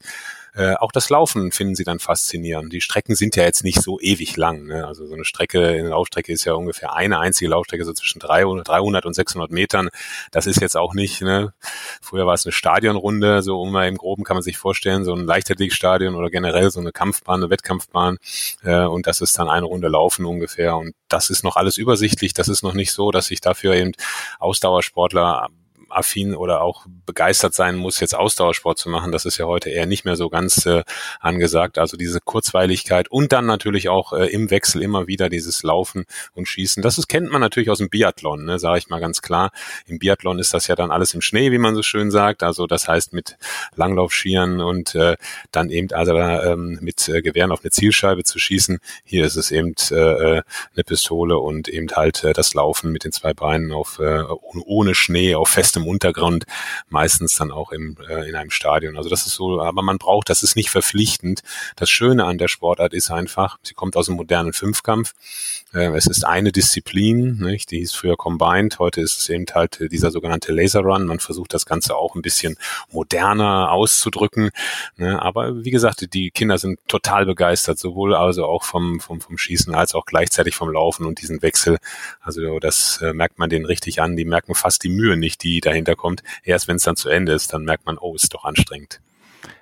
Äh, 0.54 0.76
auch 0.76 0.92
das 0.92 1.10
Laufen 1.10 1.52
finden 1.52 1.76
sie 1.76 1.84
dann 1.84 2.00
faszinierend. 2.00 2.74
Die 2.74 2.82
Strecken 2.82 3.16
sind 3.16 3.36
ja 3.36 3.44
jetzt 3.44 3.64
nicht 3.64 3.82
so 3.82 4.00
ewig 4.00 4.36
lang. 4.36 4.66
Ne? 4.66 4.86
Also 4.86 5.06
so 5.06 5.14
eine 5.14 5.24
Strecke, 5.24 5.68
eine 5.68 5.90
Laufstrecke 5.90 6.34
ist 6.34 6.46
ja 6.46 6.54
ungefähr 6.54 6.94
eine 6.94 7.20
einzige 7.20 7.50
Laufstrecke, 7.52 7.86
so 7.86 7.94
zwischen 7.94 8.20
300, 8.20 8.68
300 8.68 9.06
und 9.06 9.14
600 9.14 9.52
Metern. 9.52 9.90
Das 10.32 10.48
ist 10.48 10.60
jetzt 10.62 10.76
auch 10.76 10.94
nicht, 10.94 11.22
ne? 11.22 11.54
früher 12.02 12.26
war 12.26 12.34
es 12.34 12.46
eine 12.46 12.52
Stadionrunde, 12.52 13.42
so 13.42 13.62
um 13.62 13.76
im 13.76 13.98
Groben 13.98 14.24
kann 14.24 14.36
man 14.36 14.44
sich 14.44 14.58
vorstellen, 14.58 15.06
so 15.06 15.14
ein 15.14 15.26
Leichtathletikstadion 15.26 16.16
oder 16.16 16.30
generell 16.30 16.70
so 16.70 16.80
eine 16.80 16.92
Kampfbahn, 16.92 17.42
eine 17.42 17.50
Wettkampfbahn. 17.50 18.18
Äh, 18.64 18.86
und 18.86 19.08
das 19.08 19.22
ist 19.22 19.40
dann 19.40 19.50
eine 19.50 19.66
Runde 19.66 19.88
Laufen 19.88 20.26
ungefähr. 20.26 20.76
Und 20.76 20.94
das 21.08 21.30
ist 21.30 21.44
noch 21.44 21.56
alles 21.56 21.78
übersichtlich. 21.78 22.34
Das 22.34 22.48
ist 22.50 22.64
noch 22.64 22.74
nicht 22.74 22.92
so, 22.92 23.12
dass 23.12 23.28
sich 23.28 23.42
dafür 23.42 23.74
eben 23.74 23.94
Ausdauersportler 24.40 25.50
affin 25.92 26.36
oder 26.36 26.62
auch 26.62 26.86
begeistert 27.06 27.54
sein 27.54 27.76
muss, 27.76 28.00
jetzt 28.00 28.16
Ausdauersport 28.16 28.78
zu 28.78 28.90
machen. 28.90 29.12
Das 29.12 29.26
ist 29.26 29.38
ja 29.38 29.46
heute 29.46 29.70
eher 29.70 29.86
nicht 29.86 30.06
mehr 30.06 30.16
so 30.16 30.30
ganz 30.30 30.66
äh, 30.66 30.84
angesagt. 31.20 31.78
Also 31.78 31.98
diese 31.98 32.20
Kurzweiligkeit 32.20 33.10
und 33.10 33.32
dann 33.32 33.46
natürlich 33.46 33.90
auch 33.90 34.14
äh, 34.14 34.28
im 34.28 34.50
Wechsel 34.50 34.82
immer 34.82 35.08
wieder 35.08 35.30
dieses 35.30 35.64
Laufen 35.64 36.06
und 36.34 36.48
Schießen. 36.48 36.82
Das 36.82 36.98
ist, 36.98 37.08
kennt 37.08 37.32
man 37.32 37.42
natürlich 37.42 37.70
aus 37.70 37.80
dem 37.80 37.90
Biathlon, 37.90 38.46
ne, 38.46 38.60
sage 38.60 38.80
ich 38.80 38.90
mal 38.90 39.00
ganz 39.00 39.22
klar. 39.22 39.52
Im 39.88 40.00
Biathlon 40.00 40.40
ist 40.40 40.54
das 40.54 40.68
ja 40.68 40.76
dann 40.76 40.92
alles 40.92 41.14
im 41.14 41.22
Schnee, 41.22 41.52
wie 41.52 41.58
man 41.58 41.76
so 41.76 41.84
schön 41.84 42.12
sagt. 42.12 42.44
Also 42.44 42.68
das 42.68 42.88
heißt 42.88 43.14
mit 43.14 43.38
Langlaufschieren 43.76 44.62
und 44.62 44.96
äh, 44.96 45.18
dann 45.52 45.70
eben 45.70 45.92
also 45.92 46.16
ähm, 46.18 46.80
mit 46.82 47.08
äh, 47.10 47.22
Gewehren 47.22 47.52
auf 47.52 47.62
eine 47.64 47.72
Zielscheibe 47.72 48.24
zu 48.24 48.40
schießen. 48.40 48.80
Hier 49.04 49.26
ist 49.26 49.36
es 49.36 49.52
eben 49.52 49.76
äh, 49.92 49.96
äh 49.96 50.42
eine 50.74 50.84
Pistole 50.84 51.38
und 51.38 51.68
eben 51.68 51.88
halt 51.96 52.24
äh, 52.24 52.34
das 52.34 52.54
Laufen 52.54 52.92
mit 52.92 53.04
den 53.04 53.12
zwei 53.12 53.34
Beinen 53.34 53.72
auf 53.72 54.00
äh, 54.00 54.24
ohne 54.66 54.96
Schnee 54.96 55.36
auf 55.36 55.50
festem 55.50 55.81
im 55.82 55.88
Untergrund, 55.88 56.46
meistens 56.90 57.36
dann 57.36 57.52
auch 57.52 57.72
im, 57.72 57.98
äh, 58.08 58.30
in 58.30 58.36
einem 58.36 58.52
Stadion. 58.52 58.98
Also 58.98 59.10
das 59.10 59.26
ist 59.26 59.34
so, 59.34 59.62
aber 59.62 59.82
man 59.82 59.98
braucht, 59.98 60.30
das 60.30 60.44
ist 60.44 60.56
nicht 60.56 60.70
verpflichtend. 60.70 61.42
Das 61.76 61.90
Schöne 61.90 62.26
an 62.26 62.38
der 62.38 62.48
Sportart 62.48 62.94
ist 62.94 63.12
einfach, 63.12 63.58
sie 63.64 63.74
kommt 63.74 63.96
aus 63.96 64.06
dem 64.06 64.16
modernen 64.16 64.54
Fünfkampf. 64.54 65.14
Äh, 65.74 65.96
es 65.96 66.08
ist 66.08 66.26
eine 66.26 66.52
Disziplin, 66.52 67.38
nicht? 67.38 67.72
die 67.72 67.80
hieß 67.80 67.94
früher 67.94 68.18
Combined, 68.18 68.80
heute 68.80 69.02
ist 69.02 69.20
es 69.22 69.30
eben 69.30 69.46
halt 69.54 69.92
dieser 69.92 70.12
sogenannte 70.12 70.52
Laser 70.54 70.82
Run. 70.82 71.06
Man 71.06 71.20
versucht 71.20 71.54
das 71.54 71.66
Ganze 71.66 71.96
auch 71.96 72.16
ein 72.16 72.22
bisschen 72.22 72.58
moderner 72.92 73.72
auszudrücken. 73.72 74.52
Ne? 74.98 75.22
Aber 75.22 75.64
wie 75.64 75.72
gesagt, 75.72 76.14
die 76.14 76.32
Kinder 76.32 76.58
sind 76.58 76.80
total 76.88 77.26
begeistert, 77.26 77.80
sowohl 77.80 78.16
also 78.16 78.46
auch 78.46 78.64
vom, 78.64 79.00
vom, 79.00 79.22
vom 79.22 79.38
Schießen 79.38 79.74
als 79.74 79.96
auch 79.96 80.06
gleichzeitig 80.06 80.56
vom 80.56 80.70
Laufen 80.70 81.06
und 81.06 81.22
diesen 81.22 81.42
Wechsel. 81.42 81.78
Also 82.22 82.60
das 82.60 83.02
äh, 83.02 83.14
merkt 83.14 83.40
man 83.40 83.50
denen 83.50 83.66
richtig 83.66 84.02
an. 84.02 84.16
Die 84.16 84.26
merken 84.26 84.56
fast 84.56 84.84
die 84.84 84.90
Mühe 84.90 85.18
nicht, 85.18 85.44
die 85.44 85.62
da 85.62 85.71
dahinter 85.72 85.96
kommt. 85.96 86.24
Erst 86.44 86.68
wenn 86.68 86.76
es 86.76 86.84
dann 86.84 86.96
zu 86.96 87.10
Ende 87.10 87.34
ist, 87.34 87.54
dann 87.54 87.64
merkt 87.64 87.86
man, 87.86 87.98
oh, 87.98 88.16
ist 88.16 88.34
doch 88.34 88.46
anstrengend. 88.46 89.02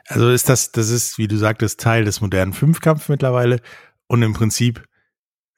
Also 0.08 0.30
ist 0.30 0.50
das, 0.50 0.72
das 0.72 0.90
ist, 0.90 1.18
wie 1.18 1.28
du 1.28 1.38
sagtest, 1.38 1.80
Teil 1.80 2.04
des 2.04 2.20
modernen 2.20 2.54
Fünfkampf 2.54 3.10
mittlerweile 3.10 3.62
und 4.08 4.24
im 4.24 4.34
Prinzip 4.34 4.84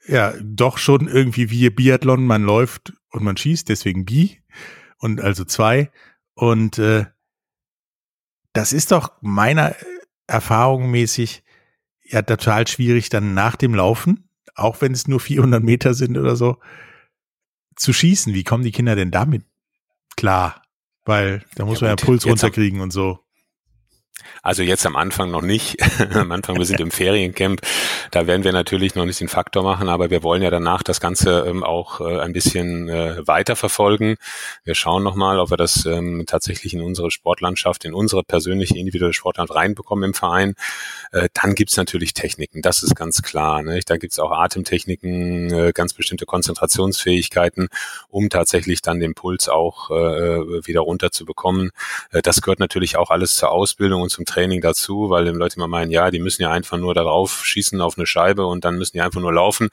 ja 0.06 0.34
doch 0.42 0.78
schon 0.78 1.08
irgendwie 1.08 1.50
wie 1.50 1.70
Biathlon, 1.70 2.26
man 2.26 2.44
läuft 2.44 2.94
und 3.12 3.24
man 3.24 3.38
schießt, 3.38 3.70
deswegen 3.70 4.06
Bi 4.06 4.42
und 4.98 5.22
also 5.22 5.46
zwei. 5.46 5.90
Und 6.34 6.80
äh, 6.80 7.06
das 8.54 8.74
ist 8.74 8.92
doch 8.92 9.14
meiner 9.22 9.76
Erfahrung 10.28 10.92
mäßig 10.92 11.44
ja 12.04 12.22
total 12.22 12.68
schwierig 12.68 13.10
dann 13.10 13.34
nach 13.34 13.56
dem 13.56 13.74
Laufen, 13.74 14.30
auch 14.56 14.82
wenn 14.82 14.92
es 14.92 15.08
nur 15.08 15.20
400 15.20 15.64
Meter 15.64 15.94
sind 15.94 16.18
oder 16.18 16.36
so, 16.36 16.58
zu 17.76 17.94
schießen. 17.94 18.34
Wie 18.34 18.44
kommen 18.44 18.64
die 18.64 18.72
Kinder 18.72 18.96
denn 18.96 19.12
damit 19.12 19.46
klar, 20.16 20.62
weil 21.06 21.44
da 21.56 21.66
muss 21.66 21.82
ja, 21.82 21.88
man 21.88 21.98
ja 21.98 22.06
Puls 22.06 22.26
runterkriegen 22.26 22.82
und 22.82 22.92
so. 22.92 23.20
Also 24.44 24.64
jetzt 24.64 24.86
am 24.86 24.96
Anfang 24.96 25.32
noch 25.32 25.42
nicht. 25.42 25.78
am 26.14 26.32
Anfang, 26.32 26.58
wir 26.58 26.66
sind 26.66 26.80
im 26.80 26.92
Feriencamp. 26.92 27.62
Da 28.12 28.28
werden 28.28 28.44
wir 28.44 28.52
natürlich 28.52 28.96
noch 28.96 29.06
nicht 29.06 29.20
den 29.20 29.28
Faktor 29.28 29.64
machen, 29.64 29.90
aber 29.90 30.10
wir 30.10 30.24
wollen 30.24 30.42
ja 30.42 30.50
danach 30.50 30.84
das 30.84 31.00
Ganze 31.00 31.46
ähm, 31.48 31.64
auch 31.64 32.02
äh, 32.02 32.20
ein 32.20 32.34
bisschen 32.34 32.90
äh, 32.90 33.26
weiter 33.28 33.56
verfolgen. 33.56 34.18
Wir 34.64 34.76
schauen 34.76 35.04
nochmal, 35.04 35.40
ob 35.40 35.52
wir 35.52 35.58
das 35.58 35.86
ähm, 35.86 36.24
tatsächlich 36.28 36.74
in 36.74 36.82
unsere 36.82 37.12
Sportlandschaft, 37.12 37.86
in 37.86 37.94
unsere 37.94 38.24
persönliche 38.24 38.78
individuelle 38.78 39.14
Sportland 39.14 39.54
reinbekommen 39.54 40.06
im 40.06 40.14
Verein. 40.14 40.56
Äh, 41.12 41.30
dann 41.34 41.56
gibt's 41.56 41.78
natürlich 41.78 42.14
Techniken, 42.14 42.62
das 42.62 42.84
ist 42.84 42.96
ganz 42.96 43.22
klar. 43.22 43.62
Ne? 43.62 43.80
Da 43.86 43.98
gibt's 43.98 44.20
auch 44.20 44.32
Atemtechniken, 44.32 45.54
äh, 45.54 45.72
ganz 45.74 45.94
bestimmte 45.94 46.26
Konzentrationsfähigkeiten, 46.26 47.70
um 48.10 48.30
tatsächlich 48.30 48.82
dann 48.82 49.00
den 49.00 49.14
Puls 49.14 49.50
auch 49.50 49.92
äh, 49.92 50.66
wieder 50.66 50.82
runterzubekommen. 50.82 51.72
Äh, 52.12 52.22
das 52.22 52.42
gehört 52.42 52.60
natürlich 52.60 52.98
auch 52.98 53.10
alles 53.10 53.36
zur 53.36 53.52
Ausbildung 53.52 54.02
und 54.02 54.10
zum 54.12 54.26
Training 54.26 54.62
dazu, 54.62 55.10
weil 55.10 55.26
die 55.26 55.32
Leute 55.32 55.56
immer 55.56 55.68
meinen, 55.68 55.92
ja, 55.92 56.12
die 56.12 56.20
müssen 56.20 56.42
ja 56.42 56.52
einfach 56.52 56.78
nur 56.78 56.94
darauf 56.94 57.46
schießen 57.46 57.82
auf 57.82 57.98
eine 57.98 58.06
Scheibe 58.06 58.46
und 58.46 58.66
dann 58.66 58.78
müssen 58.78 58.94
die 58.94 59.02
einfach 59.02 59.22
nur 59.22 59.34
laufen. 59.34 59.70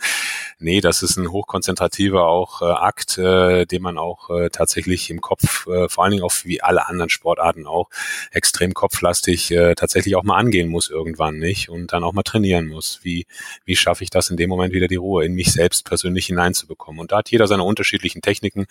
Nee, 0.60 0.80
das 0.80 1.04
ist 1.04 1.16
ein 1.16 1.30
hochkonzentrativer 1.30 2.26
auch 2.26 2.62
äh, 2.62 2.64
Akt, 2.64 3.16
äh, 3.16 3.64
den 3.64 3.80
man 3.80 3.96
auch 3.96 4.28
äh, 4.30 4.50
tatsächlich 4.50 5.08
im 5.08 5.20
Kopf, 5.20 5.68
äh, 5.68 5.88
vor 5.88 6.02
allen 6.02 6.10
Dingen 6.10 6.24
auch 6.24 6.32
wie 6.42 6.60
alle 6.60 6.88
anderen 6.88 7.10
Sportarten 7.10 7.64
auch, 7.64 7.88
extrem 8.32 8.74
kopflastig 8.74 9.52
äh, 9.52 9.76
tatsächlich 9.76 10.16
auch 10.16 10.24
mal 10.24 10.36
angehen 10.36 10.68
muss 10.68 10.90
irgendwann, 10.90 11.38
nicht? 11.38 11.68
Und 11.68 11.92
dann 11.92 12.02
auch 12.02 12.12
mal 12.12 12.24
trainieren 12.24 12.66
muss. 12.66 12.98
Wie, 13.04 13.26
wie 13.66 13.76
schaffe 13.76 14.02
ich 14.02 14.10
das 14.10 14.30
in 14.30 14.36
dem 14.36 14.50
Moment 14.50 14.74
wieder 14.74 14.88
die 14.88 14.96
Ruhe 14.96 15.24
in 15.24 15.34
mich 15.34 15.52
selbst 15.52 15.84
persönlich 15.84 16.26
hineinzubekommen? 16.26 17.00
Und 17.00 17.12
da 17.12 17.18
hat 17.18 17.30
jeder 17.30 17.46
seine 17.46 17.62
unterschiedlichen 17.62 18.20
Techniken. 18.20 18.66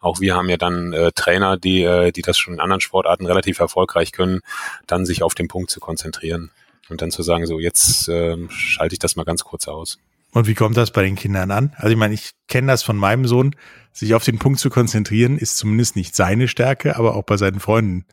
Auch 0.00 0.18
wir 0.18 0.34
haben 0.34 0.48
ja 0.48 0.56
dann 0.56 0.92
äh, 0.92 1.12
Trainer, 1.12 1.56
die, 1.56 1.84
äh, 1.84 2.10
die 2.10 2.22
das 2.22 2.36
schon 2.36 2.54
in 2.54 2.60
anderen 2.60 2.80
Sportarten 2.80 3.26
relativ 3.26 3.60
erfolgreich 3.60 4.10
können, 4.10 4.40
dann 4.88 5.06
sich 5.06 5.22
auf 5.22 5.36
den 5.36 5.46
Punkt 5.46 5.70
zu 5.70 5.78
konzentrieren 5.78 6.50
und 6.88 7.00
dann 7.00 7.12
zu 7.12 7.22
sagen, 7.22 7.46
so 7.46 7.60
jetzt 7.60 8.08
äh, 8.08 8.36
schalte 8.48 8.94
ich 8.94 8.98
das 8.98 9.14
mal 9.14 9.24
ganz 9.24 9.44
kurz 9.44 9.68
aus. 9.68 9.98
Und 10.32 10.46
wie 10.46 10.54
kommt 10.54 10.76
das 10.76 10.90
bei 10.90 11.02
den 11.02 11.16
Kindern 11.16 11.50
an? 11.50 11.72
Also 11.76 11.90
ich 11.90 11.96
meine, 11.96 12.14
ich 12.14 12.32
kenne 12.48 12.68
das 12.68 12.82
von 12.82 12.96
meinem 12.96 13.26
Sohn, 13.26 13.56
sich 13.92 14.14
auf 14.14 14.24
den 14.24 14.38
Punkt 14.38 14.60
zu 14.60 14.70
konzentrieren, 14.70 15.38
ist 15.38 15.56
zumindest 15.56 15.96
nicht 15.96 16.14
seine 16.14 16.48
Stärke, 16.48 16.96
aber 16.96 17.16
auch 17.16 17.24
bei 17.24 17.36
seinen 17.36 17.60
Freunden 17.60 18.04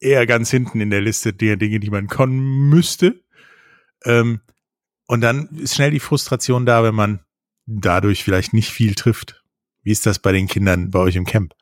eher 0.00 0.26
ganz 0.26 0.50
hinten 0.50 0.80
in 0.80 0.90
der 0.90 1.00
Liste 1.00 1.32
der 1.32 1.56
Dinge, 1.56 1.80
die 1.80 1.90
man 1.90 2.06
können 2.06 2.68
müsste. 2.68 3.20
Ähm, 4.04 4.40
und 5.06 5.22
dann 5.22 5.48
ist 5.56 5.74
schnell 5.74 5.90
die 5.90 6.00
Frustration 6.00 6.66
da, 6.66 6.84
wenn 6.84 6.94
man 6.94 7.20
dadurch 7.66 8.22
vielleicht 8.22 8.52
nicht 8.52 8.70
viel 8.70 8.94
trifft. 8.94 9.42
Wie 9.82 9.90
ist 9.90 10.06
das 10.06 10.18
bei 10.18 10.32
den 10.32 10.46
Kindern 10.46 10.90
bei 10.90 11.00
euch 11.00 11.16
im 11.16 11.24
Camp? 11.24 11.54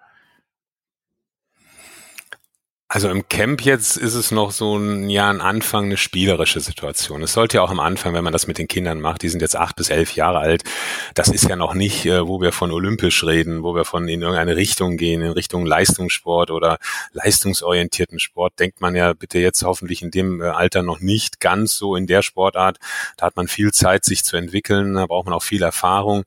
Also 2.97 3.11
im 3.11 3.29
Camp 3.29 3.63
jetzt 3.63 3.99
ist 3.99 4.15
es 4.15 4.31
noch 4.31 4.53
so 4.53 4.79
ein, 4.79 5.11
ja, 5.11 5.29
ein 5.29 5.43
Anfang, 5.43 5.85
eine 5.85 5.99
spielerische 5.99 6.61
Situation. 6.61 7.23
Es 7.23 7.35
sollte 7.35 7.59
ja 7.59 7.63
auch 7.63 7.71
am 7.71 7.79
Anfang, 7.79 8.15
wenn 8.15 8.25
man 8.25 8.33
das 8.33 8.47
mit 8.47 8.57
den 8.57 8.69
Kindern 8.69 9.03
macht, 9.03 9.21
die 9.21 9.29
sind 9.29 9.43
jetzt 9.43 9.55
acht 9.55 9.77
bis 9.77 9.91
elf 9.91 10.17
Jahre 10.17 10.39
alt, 10.39 10.65
das 11.13 11.29
ist 11.29 11.47
ja 11.47 11.57
noch 11.57 11.75
nicht, 11.75 12.07
äh, 12.07 12.27
wo 12.27 12.41
wir 12.41 12.53
von 12.53 12.73
olympisch 12.73 13.23
reden, 13.23 13.63
wo 13.63 13.75
wir 13.75 13.85
von 13.85 14.09
in 14.09 14.23
irgendeine 14.23 14.57
Richtung 14.57 14.97
gehen, 14.97 15.21
in 15.21 15.33
Richtung 15.33 15.67
Leistungssport 15.67 16.51
oder 16.51 16.79
leistungsorientierten 17.13 18.19
Sport. 18.19 18.59
Denkt 18.59 18.81
man 18.81 18.97
ja 18.97 19.13
bitte 19.13 19.41
jetzt 19.41 19.63
hoffentlich 19.63 20.01
in 20.01 20.11
dem 20.11 20.41
äh, 20.41 20.47
Alter 20.47 20.83
noch 20.83 21.01
nicht 21.01 21.39
ganz 21.39 21.77
so 21.77 21.97
in 21.97 22.07
der 22.07 22.23
Sportart. 22.23 22.79
Da 23.19 23.27
hat 23.27 23.37
man 23.37 23.47
viel 23.47 23.73
Zeit, 23.73 24.07
sich 24.07 24.25
zu 24.25 24.39
entwickeln, 24.39 24.95
da 24.95 25.05
braucht 25.05 25.27
man 25.27 25.35
auch 25.35 25.43
viel 25.43 25.63
Erfahrung. 25.63 26.25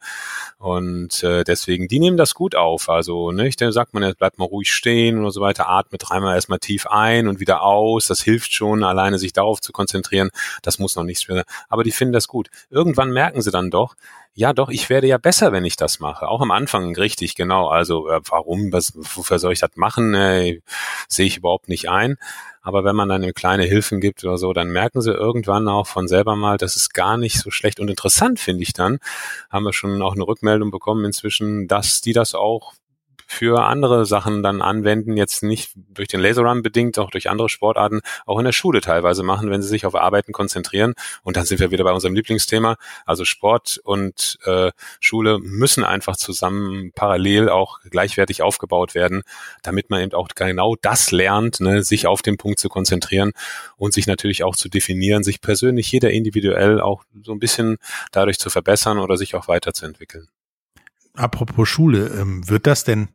Und 0.59 1.23
äh, 1.23 1.43
deswegen, 1.45 1.88
die 1.88 1.99
nehmen 1.99 2.17
das 2.17 2.35
gut 2.35 2.53
auf. 2.53 2.89
Also, 2.89 3.31
ne, 3.31 3.49
da 3.57 3.71
sagt 3.71 3.95
man, 3.95 4.03
jetzt 4.03 4.19
bleibt 4.19 4.38
mal 4.38 4.45
ruhig 4.45 4.71
stehen 4.71 5.17
oder 5.17 5.31
so 5.31 5.41
weiter, 5.41 5.67
atmet 5.67 6.03
dreimal 6.05 6.35
erstmal 6.35 6.58
tief 6.59 6.87
ein 6.87 7.27
und 7.27 7.39
wieder 7.39 7.63
aus. 7.63 8.07
Das 8.07 8.21
hilft 8.21 8.53
schon, 8.53 8.83
alleine 8.83 9.19
sich 9.19 9.33
darauf 9.33 9.61
zu 9.61 9.71
konzentrieren. 9.71 10.29
Das 10.61 10.79
muss 10.79 10.95
noch 10.95 11.03
nichts 11.03 11.27
mehr. 11.27 11.43
Aber 11.67 11.83
die 11.83 11.91
finden 11.91 12.13
das 12.13 12.27
gut. 12.27 12.49
Irgendwann 12.69 13.11
merken 13.11 13.41
sie 13.41 13.51
dann 13.51 13.69
doch, 13.69 13.95
ja 14.33 14.53
doch, 14.53 14.69
ich 14.69 14.89
werde 14.89 15.07
ja 15.07 15.17
besser, 15.17 15.51
wenn 15.51 15.65
ich 15.65 15.75
das 15.75 15.99
mache. 15.99 16.27
Auch 16.29 16.41
am 16.41 16.51
Anfang 16.51 16.95
richtig, 16.95 17.35
genau. 17.35 17.67
Also 17.67 18.07
äh, 18.09 18.21
warum, 18.29 18.71
was, 18.71 18.93
wofür 18.95 19.37
soll 19.37 19.53
ich 19.53 19.59
das 19.59 19.71
machen, 19.75 20.13
äh, 20.13 20.61
sehe 21.07 21.25
ich 21.25 21.37
überhaupt 21.37 21.67
nicht 21.67 21.89
ein. 21.89 22.17
Aber 22.61 22.83
wenn 22.83 22.95
man 22.95 23.09
dann 23.09 23.23
eine 23.23 23.33
kleine 23.33 23.63
Hilfen 23.63 23.99
gibt 23.99 24.23
oder 24.23 24.37
so, 24.37 24.53
dann 24.53 24.69
merken 24.69 25.01
sie 25.01 25.11
irgendwann 25.11 25.67
auch 25.67 25.87
von 25.87 26.07
selber 26.07 26.35
mal, 26.35 26.57
das 26.57 26.75
ist 26.75 26.93
gar 26.93 27.17
nicht 27.17 27.39
so 27.39 27.51
schlecht. 27.51 27.79
Und 27.79 27.89
interessant 27.89 28.39
finde 28.39 28.63
ich 28.63 28.73
dann, 28.73 28.99
haben 29.49 29.65
wir 29.65 29.73
schon 29.73 30.01
auch 30.01 30.13
eine 30.13 30.27
Rückmeldung 30.27 30.71
bekommen 30.71 31.05
inzwischen, 31.05 31.67
dass 31.67 32.01
die 32.01 32.13
das 32.13 32.35
auch 32.35 32.73
für 33.31 33.63
andere 33.63 34.07
Sachen 34.07 34.41
dann 34.41 34.62
anwenden, 34.62 35.15
jetzt 35.15 35.43
nicht 35.43 35.71
durch 35.75 36.07
den 36.07 36.19
Laserrun 36.19 36.63
bedingt, 36.63 36.98
auch 36.98 37.12
durch 37.12 37.29
andere 37.29 37.48
Sportarten, 37.48 38.01
auch 38.25 38.39
in 38.39 38.45
der 38.45 38.53
Schule 38.53 38.81
teilweise 38.81 39.21
machen, 39.21 39.51
wenn 39.51 39.62
sie 39.62 39.67
sich 39.67 39.86
auf 39.86 39.93
Arbeiten 39.95 40.33
konzentrieren. 40.33 40.95
Und 41.21 41.38
dann 41.38 41.45
sind 41.45 41.59
wir 41.59 41.69
wieder 41.69 41.83
bei 41.83 41.91
unserem 41.91 42.15
Lieblingsthema. 42.15 42.75
Also 43.05 43.25
Sport 43.25 43.79
und 43.83 44.39
äh, 44.45 44.71
Schule 45.00 45.38
müssen 45.39 45.83
einfach 45.83 46.17
zusammen 46.17 46.91
parallel 46.95 47.50
auch 47.50 47.79
gleichwertig 47.91 48.41
aufgebaut 48.41 48.95
werden, 48.95 49.21
damit 49.62 49.91
man 49.91 50.01
eben 50.01 50.13
auch 50.13 50.27
genau 50.29 50.75
das 50.81 51.12
lernt, 51.12 51.59
ne, 51.59 51.83
sich 51.83 52.07
auf 52.07 52.24
den 52.24 52.38
Punkt 52.38 52.57
zu 52.57 52.67
konzentrieren 52.67 53.31
und 53.77 53.93
sich 53.93 54.07
natürlich 54.07 54.43
auch 54.43 54.55
zu 54.55 54.69
definieren, 54.69 55.24
sich 55.24 55.39
persönlich 55.39 55.91
jeder 55.91 56.09
individuell 56.09 56.81
auch 56.81 57.03
so 57.21 57.31
ein 57.31 57.39
bisschen 57.39 57.77
dadurch 58.12 58.39
zu 58.39 58.50
verbessern 58.50 58.98
oder 58.98 59.17
sich 59.17 59.36
auch 59.36 59.48
weiterzuentwickeln. 59.48 60.27
Apropos 61.13 61.67
Schule, 61.67 62.07
ähm, 62.19 62.48
wird 62.48 62.65
das 62.65 62.83
denn 62.83 63.09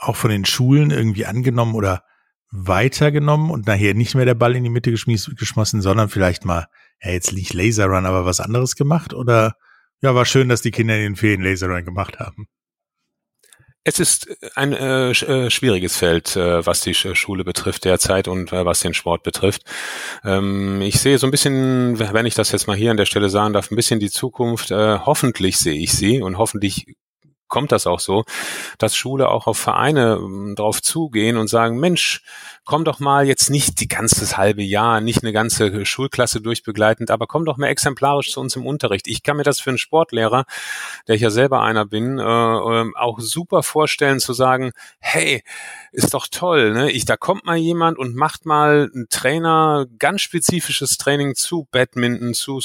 auch 0.00 0.16
von 0.16 0.30
den 0.30 0.44
Schulen 0.44 0.90
irgendwie 0.90 1.26
angenommen 1.26 1.74
oder 1.74 2.02
weitergenommen 2.50 3.50
und 3.50 3.66
nachher 3.66 3.94
nicht 3.94 4.14
mehr 4.14 4.24
der 4.24 4.34
Ball 4.34 4.56
in 4.56 4.64
die 4.64 4.70
Mitte 4.70 4.90
geschmissen, 4.90 5.82
sondern 5.82 6.08
vielleicht 6.08 6.44
mal, 6.44 6.66
ja, 7.02 7.12
jetzt 7.12 7.32
nicht 7.32 7.54
Laser 7.54 7.86
Run, 7.86 8.06
aber 8.06 8.24
was 8.24 8.40
anderes 8.40 8.74
gemacht? 8.74 9.14
Oder 9.14 9.54
ja, 10.00 10.14
war 10.14 10.24
schön, 10.24 10.48
dass 10.48 10.62
die 10.62 10.72
Kinder 10.72 10.96
in 10.96 11.02
den 11.02 11.16
Ferien 11.16 11.42
Laser 11.42 11.68
Run 11.68 11.84
gemacht 11.84 12.18
haben. 12.18 12.48
Es 13.82 13.98
ist 13.98 14.28
ein 14.56 14.74
äh, 14.74 15.10
äh 15.10 15.50
schwieriges 15.50 15.96
Feld, 15.96 16.36
äh, 16.36 16.66
was 16.66 16.80
die 16.80 16.92
Schule 16.92 17.44
betrifft 17.44 17.86
derzeit 17.86 18.28
und 18.28 18.52
äh, 18.52 18.66
was 18.66 18.80
den 18.80 18.92
Sport 18.92 19.22
betrifft. 19.22 19.62
Ähm, 20.22 20.82
ich 20.82 21.00
sehe 21.00 21.16
so 21.16 21.26
ein 21.26 21.30
bisschen, 21.30 21.98
wenn 21.98 22.26
ich 22.26 22.34
das 22.34 22.52
jetzt 22.52 22.66
mal 22.66 22.76
hier 22.76 22.90
an 22.90 22.98
der 22.98 23.06
Stelle 23.06 23.30
sagen 23.30 23.54
darf, 23.54 23.70
ein 23.70 23.76
bisschen 23.76 23.98
die 23.98 24.10
Zukunft. 24.10 24.70
Äh, 24.70 24.98
hoffentlich 24.98 25.56
sehe 25.56 25.80
ich 25.80 25.94
sie 25.94 26.20
und 26.20 26.36
hoffentlich 26.36 26.94
kommt 27.50 27.72
das 27.72 27.86
auch 27.86 28.00
so, 28.00 28.24
dass 28.78 28.96
Schule 28.96 29.28
auch 29.28 29.46
auf 29.46 29.58
Vereine 29.58 30.18
ähm, 30.18 30.54
drauf 30.56 30.80
zugehen 30.80 31.36
und 31.36 31.48
sagen, 31.48 31.78
Mensch, 31.78 32.22
komm 32.64 32.84
doch 32.84 33.00
mal 33.00 33.26
jetzt 33.26 33.50
nicht 33.50 33.80
die 33.80 33.88
ganze 33.88 34.36
halbe 34.36 34.62
Jahr, 34.62 35.00
nicht 35.00 35.22
eine 35.22 35.32
ganze 35.32 35.84
Schulklasse 35.84 36.40
durchbegleitend, 36.40 37.10
aber 37.10 37.26
komm 37.26 37.44
doch 37.44 37.56
mal 37.56 37.68
exemplarisch 37.68 38.32
zu 38.32 38.40
uns 38.40 38.56
im 38.56 38.66
Unterricht. 38.66 39.08
Ich 39.08 39.22
kann 39.22 39.36
mir 39.36 39.42
das 39.42 39.60
für 39.60 39.70
einen 39.70 39.78
Sportlehrer, 39.78 40.44
der 41.08 41.14
ich 41.16 41.22
ja 41.22 41.30
selber 41.30 41.62
einer 41.62 41.86
bin, 41.86 42.18
äh, 42.18 42.22
äh, 42.22 42.92
auch 42.96 43.20
super 43.20 43.62
vorstellen 43.62 44.20
zu 44.20 44.32
sagen, 44.32 44.72
hey, 44.98 45.42
ist 45.92 46.14
doch 46.14 46.28
toll, 46.28 46.72
ne? 46.72 46.90
Ich, 46.90 47.04
da 47.04 47.16
kommt 47.16 47.44
mal 47.44 47.56
jemand 47.56 47.98
und 47.98 48.14
macht 48.14 48.46
mal 48.46 48.90
ein 48.94 49.06
Trainer 49.10 49.86
ganz 49.98 50.20
spezifisches 50.20 50.98
Training 50.98 51.34
zu 51.34 51.66
Badminton, 51.72 52.34
zu 52.34 52.60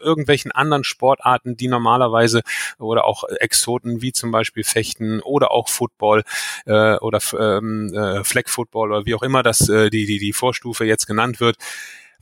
irgendwelchen 0.00 0.52
anderen 0.52 0.84
Sportarten, 0.84 1.56
die 1.56 1.68
normalerweise 1.68 2.42
oder 2.78 3.04
auch 3.04 3.24
Exoten 3.24 4.02
wie 4.02 4.12
zum 4.12 4.30
Beispiel 4.30 4.64
Fechten 4.64 5.20
oder 5.20 5.50
auch 5.50 5.68
Football 5.68 6.24
äh, 6.66 6.96
oder 6.96 7.20
ähm, 7.38 7.92
äh, 7.94 8.24
Flag 8.24 8.48
Football 8.48 8.92
oder 8.92 9.06
wie 9.06 9.14
auch 9.14 9.22
immer 9.22 9.39
das 9.42 9.68
äh, 9.68 9.90
die, 9.90 10.06
die, 10.06 10.18
die 10.18 10.32
Vorstufe 10.32 10.84
jetzt 10.84 11.06
genannt 11.06 11.40
wird. 11.40 11.56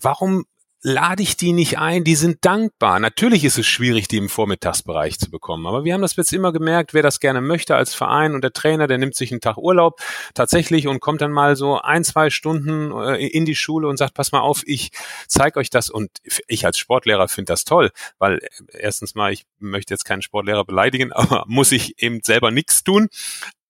Warum 0.01 0.45
lade 0.81 1.23
ich 1.23 1.37
die 1.37 1.53
nicht 1.53 1.79
ein, 1.79 2.05
die 2.05 2.15
sind 2.15 2.45
dankbar. 2.45 3.01
Natürlich 3.01 3.45
ist 3.45 3.59
es 3.59 3.67
schwierig, 3.67 4.07
die 4.07 4.19
im 4.19 4.29
Vormittagsbereich 4.29 5.19
zu 5.19 5.29
bekommen, 5.31 5.67
aber 5.67 5.85
wir 5.85 5.93
haben 5.93 6.03
das 6.03 6.15
jetzt 6.15 6.33
immer 6.33 6.53
gemerkt, 6.53 6.95
wer 6.95 7.03
das 7.03 7.19
gerne 7.19 7.41
möchte 7.41 7.75
als 7.75 7.95
Verein 7.95 8.35
und 8.35 8.43
der 8.45 8.53
Trainer, 8.53 8.87
der 8.87 8.99
nimmt 8.99 9.17
sich 9.17 9.33
einen 9.33 9.41
Tag 9.41 9.57
Urlaub 9.57 10.01
tatsächlich 10.35 10.87
und 10.87 11.01
kommt 11.01 11.21
dann 11.21 11.33
mal 11.33 11.57
so 11.57 11.81
ein, 11.81 12.05
zwei 12.05 12.31
Stunden 12.31 12.93
äh, 12.93 13.27
in 13.27 13.45
die 13.45 13.57
Schule 13.57 13.89
und 13.89 13.97
sagt, 13.97 14.15
pass 14.15 14.31
mal 14.31 14.41
auf, 14.41 14.63
ich 14.67 14.91
zeige 15.27 15.59
euch 15.59 15.71
das 15.71 15.91
und 15.91 16.11
ich 16.47 16.65
als 16.65 16.79
Sportlehrer 16.79 17.27
finde 17.27 17.53
das 17.53 17.65
toll, 17.65 17.91
weil 18.19 18.39
äh, 18.39 18.49
erstens 18.79 19.17
mal, 19.17 19.33
ich 19.33 19.47
möchte 19.59 19.93
jetzt 19.93 20.05
keinen 20.05 20.23
Sportlehrer 20.23 20.65
beleidigen, 20.65 21.13
aber 21.19 21.45
muss 21.49 21.73
ich 21.73 22.01
eben 22.01 22.21
selber 22.23 22.53
nichts 22.53 22.85
tun, 22.85 23.09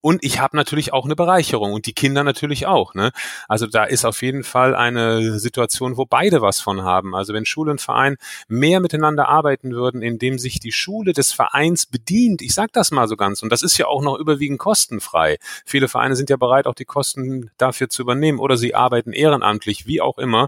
und 0.01 0.23
ich 0.23 0.39
habe 0.39 0.55
natürlich 0.55 0.93
auch 0.93 1.05
eine 1.05 1.15
Bereicherung 1.15 1.73
und 1.73 1.85
die 1.85 1.93
Kinder 1.93 2.23
natürlich 2.23 2.67
auch. 2.67 2.93
Ne? 2.93 3.11
Also 3.49 3.67
da 3.67 3.83
ist 3.83 4.05
auf 4.05 4.21
jeden 4.21 4.43
Fall 4.43 4.73
eine 4.73 5.39
Situation, 5.39 5.97
wo 5.97 6.05
beide 6.05 6.41
was 6.41 6.61
von 6.61 6.83
haben. 6.83 7.15
Also 7.15 7.33
wenn 7.33 7.45
Schule 7.45 7.71
und 7.71 7.81
Verein 7.81 8.15
mehr 8.47 8.79
miteinander 8.79 9.27
arbeiten 9.27 9.71
würden, 9.71 10.01
indem 10.01 10.39
sich 10.39 10.61
die 10.61 10.71
Schule 10.71 11.11
des 11.11 11.33
Vereins 11.33 11.85
bedient, 11.85 12.41
ich 12.41 12.53
sage 12.53 12.69
das 12.71 12.91
mal 12.91 13.09
so 13.09 13.17
ganz, 13.17 13.43
und 13.43 13.51
das 13.51 13.61
ist 13.61 13.77
ja 13.77 13.87
auch 13.87 14.01
noch 14.01 14.17
überwiegend 14.17 14.59
kostenfrei. 14.59 15.37
Viele 15.65 15.89
Vereine 15.89 16.15
sind 16.15 16.29
ja 16.29 16.37
bereit, 16.37 16.65
auch 16.65 16.75
die 16.75 16.85
Kosten 16.85 17.51
dafür 17.57 17.89
zu 17.89 18.01
übernehmen 18.01 18.39
oder 18.39 18.55
sie 18.55 18.75
arbeiten 18.75 19.11
ehrenamtlich, 19.11 19.85
wie 19.85 19.99
auch 19.99 20.17
immer. 20.17 20.47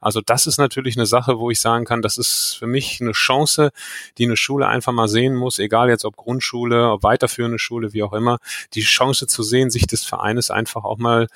Also 0.00 0.20
das 0.24 0.46
ist 0.46 0.58
natürlich 0.58 0.96
eine 0.96 1.06
Sache, 1.06 1.40
wo 1.40 1.50
ich 1.50 1.60
sagen 1.60 1.84
kann, 1.84 2.02
das 2.02 2.18
ist 2.18 2.56
für 2.56 2.68
mich 2.68 3.00
eine 3.00 3.12
Chance, 3.12 3.72
die 4.18 4.26
eine 4.26 4.36
Schule 4.36 4.68
einfach 4.68 4.92
mal 4.92 5.08
sehen 5.08 5.34
muss, 5.34 5.58
egal 5.58 5.88
jetzt 5.88 6.04
ob 6.04 6.16
Grundschule, 6.16 6.90
ob 6.92 7.02
weiterführende 7.02 7.58
Schule, 7.58 7.92
wie 7.92 8.04
auch 8.04 8.12
immer. 8.12 8.38
Die 8.74 8.91
Chance 8.92 9.26
zu 9.26 9.42
sehen, 9.42 9.70
sich 9.70 9.86
des 9.86 10.04
Vereines 10.04 10.50
einfach 10.50 10.84
auch 10.84 10.98
mal 10.98 11.28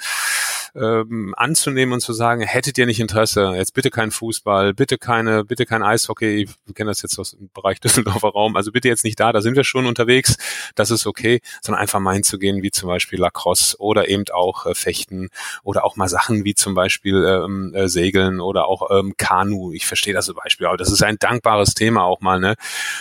ähm, 0.77 1.35
anzunehmen 1.37 1.95
und 1.95 2.01
zu 2.01 2.13
sagen, 2.13 2.43
hättet 2.43 2.79
ihr 2.79 2.87
nicht 2.87 3.01
Interesse, 3.01 3.53
jetzt 3.57 3.75
bitte 3.75 3.91
kein 3.91 4.11
Fußball, 4.11 4.75
bitte 4.75 4.99
keine, 4.99 5.45
bitte 5.45 5.67
kein 5.67 5.83
Eishockey, 5.83 6.49
wir 6.65 6.75
kennen 6.75 6.89
das 6.89 7.03
jetzt 7.03 7.19
aus 7.19 7.33
dem 7.33 7.49
Bereich 7.55 7.81
Düsseldorfer 7.87 8.29
Raum, 8.29 8.57
also 8.57 8.73
bitte 8.73 8.89
jetzt 8.89 9.05
nicht 9.05 9.19
da, 9.19 9.33
da 9.33 9.41
sind 9.41 9.57
wir 9.57 9.65
schon 9.65 9.87
unterwegs, 9.87 10.37
das 10.75 10.91
ist 10.91 11.07
okay, 11.07 11.41
sondern 11.63 11.81
einfach 11.81 12.01
mal 12.01 12.15
hinzugehen, 12.15 12.63
wie 12.63 12.71
zum 12.71 12.89
Beispiel 12.89 13.19
Lacrosse 13.19 13.77
oder 13.79 14.09
eben 14.09 14.25
auch 14.33 14.67
äh, 14.67 14.75
Fechten 14.75 15.29
oder 15.63 15.85
auch 15.85 15.97
mal 15.97 16.09
Sachen 16.09 16.45
wie 16.45 16.55
zum 16.55 16.75
Beispiel 16.75 17.25
ähm, 17.25 17.75
äh, 17.75 17.89
Segeln 17.89 18.41
oder 18.41 18.69
auch 18.69 18.91
ähm, 18.91 19.15
Kanu. 19.17 19.73
Ich 19.73 19.87
verstehe 19.87 20.15
das 20.15 20.27
zum 20.27 20.37
Beispiel, 20.37 20.67
aber 20.67 20.77
das 20.77 20.91
ist 20.91 21.03
ein 21.03 21.17
dankbares 21.19 21.75
Thema 21.75 22.05
auch 22.05 22.21
mal, 22.21 22.41
ne? 22.41 22.55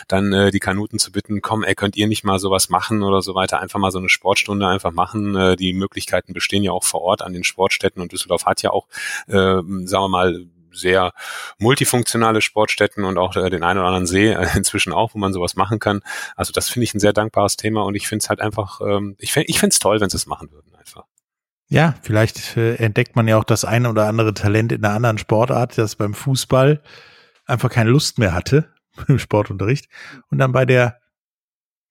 Dann 0.08 0.32
äh, 0.34 0.52
die 0.52 0.60
Kanuten 0.60 1.00
zu 1.00 1.12
bitten, 1.12 1.42
komm, 1.42 1.64
ey, 1.64 1.76
könnt 1.76 1.96
ihr 1.96 2.08
nicht 2.08 2.24
mal 2.24 2.40
sowas 2.40 2.70
machen 2.70 3.04
oder 3.04 3.22
so 3.22 3.36
weiter, 3.36 3.60
einfach 3.60 3.80
mal 3.80 3.92
so 3.92 4.00
eine 4.00 4.10
Sportstunde 4.10 4.68
einfach 4.68 4.92
machen. 4.92 5.36
Äh, 5.36 5.56
die 5.56 5.74
Möglichkeiten 5.74 6.34
bestehen 6.34 6.64
ja 6.64 6.72
auch 6.72 6.84
vor 6.84 7.02
Ort 7.02 7.22
an 7.22 7.34
den 7.34 7.44
Sport 7.44 7.65
Sportstätten 7.66 8.02
und 8.02 8.12
Düsseldorf 8.12 8.46
hat 8.46 8.62
ja 8.62 8.72
auch, 8.72 8.88
äh, 9.28 9.34
sagen 9.34 9.64
wir 9.88 10.10
mal, 10.10 10.46
sehr 10.72 11.14
multifunktionale 11.58 12.42
Sportstätten 12.42 13.06
und 13.06 13.18
auch 13.18 13.36
äh, 13.36 13.50
den 13.50 13.64
einen 13.64 13.80
oder 13.80 13.88
anderen 13.88 14.08
See 14.08 14.32
äh, 14.32 14.48
inzwischen 14.56 14.94
auch, 14.94 15.14
wo 15.14 15.20
man 15.20 15.34
sowas 15.34 15.56
machen 15.56 15.80
kann. 15.80 16.02
Also 16.36 16.52
das 16.52 16.70
finde 16.70 16.84
ich 16.84 16.94
ein 16.94 17.00
sehr 17.00 17.14
dankbares 17.14 17.58
Thema 17.58 17.84
und 17.84 17.96
ich 17.96 18.08
finde 18.08 18.24
es 18.24 18.30
halt 18.30 18.42
einfach, 18.42 18.82
ähm, 18.82 19.16
ich 19.20 19.32
finde 19.32 19.48
es 19.70 19.80
toll, 19.80 20.00
wenn 20.02 20.10
sie 20.10 20.18
es 20.18 20.26
machen 20.26 20.52
würden 20.52 20.76
einfach. 20.76 21.06
Ja, 21.68 21.96
vielleicht 22.02 22.58
äh, 22.58 22.76
entdeckt 22.76 23.16
man 23.16 23.28
ja 23.28 23.38
auch 23.38 23.44
das 23.44 23.66
eine 23.66 23.90
oder 23.90 24.08
andere 24.08 24.34
Talent 24.34 24.72
in 24.72 24.84
einer 24.84 24.94
anderen 24.94 25.18
Sportart, 25.18 25.78
das 25.78 25.96
beim 25.96 26.14
Fußball 26.14 26.82
einfach 27.46 27.70
keine 27.70 27.90
Lust 27.90 28.20
mehr 28.20 28.34
hatte 28.34 28.72
im 29.08 29.20
Sportunterricht 29.20 29.88
und 30.30 30.38
dann 30.38 30.52
bei 30.52 30.66
der, 30.66 31.00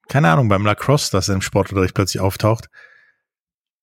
keine 0.08 0.30
Ahnung, 0.30 0.48
beim 0.48 0.64
Lacrosse, 0.64 1.10
das 1.10 1.28
im 1.28 1.40
Sportunterricht 1.40 1.94
plötzlich 1.94 2.20
auftaucht, 2.20 2.68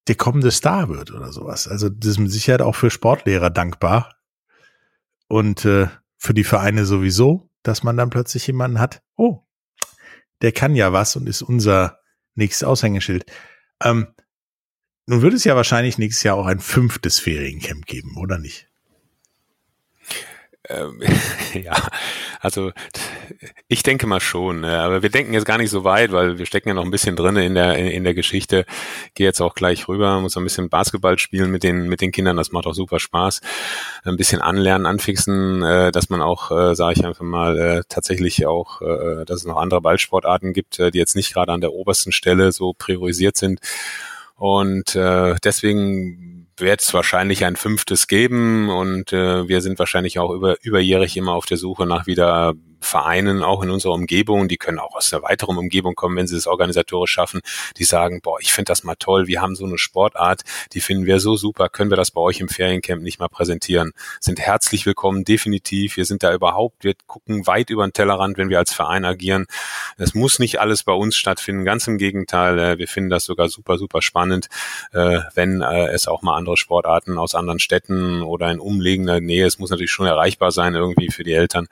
der 0.07 0.15
kommende 0.15 0.51
Star 0.51 0.89
wird 0.89 1.11
oder 1.11 1.31
sowas. 1.31 1.67
Also 1.67 1.89
das 1.89 2.11
ist 2.11 2.19
mit 2.19 2.31
Sicherheit 2.31 2.61
auch 2.61 2.75
für 2.75 2.89
Sportlehrer 2.89 3.49
dankbar 3.49 4.15
und 5.27 5.65
äh, 5.65 5.87
für 6.17 6.33
die 6.33 6.43
Vereine 6.43 6.85
sowieso, 6.85 7.49
dass 7.63 7.83
man 7.83 7.97
dann 7.97 8.09
plötzlich 8.09 8.47
jemanden 8.47 8.79
hat, 8.79 9.01
oh, 9.15 9.43
der 10.41 10.51
kann 10.51 10.75
ja 10.75 10.91
was 10.91 11.15
und 11.15 11.27
ist 11.27 11.41
unser 11.41 11.99
nächstes 12.33 12.67
Aushängeschild. 12.67 13.25
Ähm, 13.83 14.07
nun 15.05 15.21
wird 15.21 15.33
es 15.33 15.43
ja 15.43 15.55
wahrscheinlich 15.55 15.97
nächstes 15.97 16.23
Jahr 16.23 16.37
auch 16.37 16.45
ein 16.45 16.59
fünftes 16.59 17.19
Feriencamp 17.19 17.85
geben, 17.85 18.17
oder 18.17 18.37
nicht? 18.37 18.70
Ähm, 20.69 21.01
ja, 21.53 21.75
also 22.39 22.71
ich 23.67 23.81
denke 23.83 24.05
mal 24.05 24.19
schon, 24.19 24.63
aber 24.63 25.01
wir 25.01 25.09
denken 25.09 25.33
jetzt 25.33 25.45
gar 25.45 25.57
nicht 25.57 25.71
so 25.71 25.83
weit, 25.83 26.11
weil 26.11 26.37
wir 26.37 26.45
stecken 26.45 26.69
ja 26.69 26.75
noch 26.75 26.85
ein 26.85 26.91
bisschen 26.91 27.15
drin 27.15 27.35
in 27.35 27.55
der 27.55 27.77
in 27.77 28.03
der 28.03 28.13
Geschichte. 28.13 28.65
Gehe 29.15 29.25
jetzt 29.25 29.41
auch 29.41 29.55
gleich 29.55 29.87
rüber, 29.87 30.19
muss 30.21 30.37
ein 30.37 30.43
bisschen 30.43 30.69
Basketball 30.69 31.17
spielen 31.17 31.51
mit 31.51 31.63
den 31.63 31.89
mit 31.89 32.01
den 32.01 32.11
Kindern, 32.11 32.37
das 32.37 32.51
macht 32.51 32.67
auch 32.67 32.73
super 32.73 32.99
Spaß. 32.99 33.41
Ein 34.03 34.17
bisschen 34.17 34.41
anlernen, 34.41 34.85
anfixen, 34.85 35.63
äh, 35.63 35.91
dass 35.91 36.09
man 36.09 36.21
auch, 36.21 36.51
äh, 36.51 36.75
sage 36.75 36.99
ich 36.99 37.05
einfach 37.05 37.25
mal, 37.25 37.57
äh, 37.57 37.81
tatsächlich 37.89 38.45
auch, 38.45 38.81
dass 39.25 39.41
es 39.41 39.45
noch 39.45 39.57
andere 39.57 39.81
Ballsportarten 39.81 40.53
gibt, 40.53 40.79
die 40.79 40.97
jetzt 40.97 41.15
nicht 41.15 41.33
gerade 41.33 41.51
an 41.51 41.61
der 41.61 41.73
obersten 41.73 42.11
Stelle 42.11 42.51
so 42.51 42.73
priorisiert 42.73 43.37
sind. 43.37 43.59
Und 44.35 44.95
deswegen 44.95 46.40
wird 46.61 46.81
es 46.81 46.93
wahrscheinlich 46.93 47.45
ein 47.45 47.55
fünftes 47.55 48.07
geben 48.07 48.69
und 48.69 49.13
äh, 49.13 49.47
wir 49.47 49.61
sind 49.61 49.79
wahrscheinlich 49.79 50.19
auch 50.19 50.31
über, 50.31 50.57
überjährig 50.63 51.17
immer 51.17 51.33
auf 51.33 51.45
der 51.45 51.57
Suche 51.57 51.85
nach 51.85 52.07
wieder 52.07 52.53
Vereinen, 52.81 53.43
auch 53.43 53.61
in 53.61 53.69
unserer 53.69 53.93
Umgebung, 53.93 54.47
die 54.47 54.57
können 54.57 54.79
auch 54.79 54.95
aus 54.95 55.13
einer 55.13 55.23
weiteren 55.23 55.57
Umgebung 55.57 55.95
kommen, 55.95 56.17
wenn 56.17 56.27
sie 56.27 56.35
es 56.35 56.47
organisatorisch 56.47 57.11
schaffen, 57.11 57.41
die 57.77 57.83
sagen, 57.83 58.21
boah, 58.21 58.37
ich 58.41 58.51
finde 58.51 58.69
das 58.69 58.83
mal 58.83 58.95
toll, 58.95 59.27
wir 59.27 59.41
haben 59.41 59.55
so 59.55 59.65
eine 59.65 59.77
Sportart, 59.77 60.41
die 60.73 60.81
finden 60.81 61.05
wir 61.05 61.19
so 61.19 61.35
super, 61.35 61.69
können 61.69 61.91
wir 61.91 61.97
das 61.97 62.11
bei 62.11 62.21
euch 62.21 62.39
im 62.39 62.49
Feriencamp 62.49 63.01
nicht 63.01 63.19
mal 63.19 63.29
präsentieren? 63.29 63.91
Sind 64.19 64.39
herzlich 64.39 64.85
willkommen, 64.85 65.23
definitiv. 65.23 65.97
Wir 65.97 66.05
sind 66.05 66.23
da 66.23 66.33
überhaupt, 66.33 66.83
wir 66.83 66.95
gucken 67.05 67.45
weit 67.47 67.69
über 67.69 67.87
den 67.87 67.93
Tellerrand, 67.93 68.37
wenn 68.37 68.49
wir 68.49 68.57
als 68.57 68.73
Verein 68.73 69.05
agieren. 69.05 69.45
Es 69.97 70.13
muss 70.13 70.39
nicht 70.39 70.59
alles 70.59 70.83
bei 70.83 70.93
uns 70.93 71.15
stattfinden, 71.15 71.65
ganz 71.65 71.87
im 71.87 71.97
Gegenteil, 71.97 72.57
äh, 72.59 72.77
wir 72.77 72.87
finden 72.87 73.09
das 73.09 73.25
sogar 73.25 73.49
super, 73.49 73.77
super 73.77 74.01
spannend, 74.01 74.47
äh, 74.93 75.19
wenn 75.35 75.61
äh, 75.61 75.87
es 75.89 76.07
auch 76.07 76.21
mal 76.21 76.35
andere 76.35 76.57
Sportarten 76.57 77.17
aus 77.17 77.35
anderen 77.35 77.59
Städten 77.59 78.23
oder 78.23 78.49
in 78.51 78.59
umliegender 78.59 79.19
Nähe, 79.19 79.45
es 79.45 79.59
muss 79.59 79.69
natürlich 79.69 79.91
schon 79.91 80.07
erreichbar 80.07 80.51
sein 80.51 80.73
irgendwie 80.73 81.11
für 81.11 81.23
die 81.23 81.33
Eltern, 81.33 81.67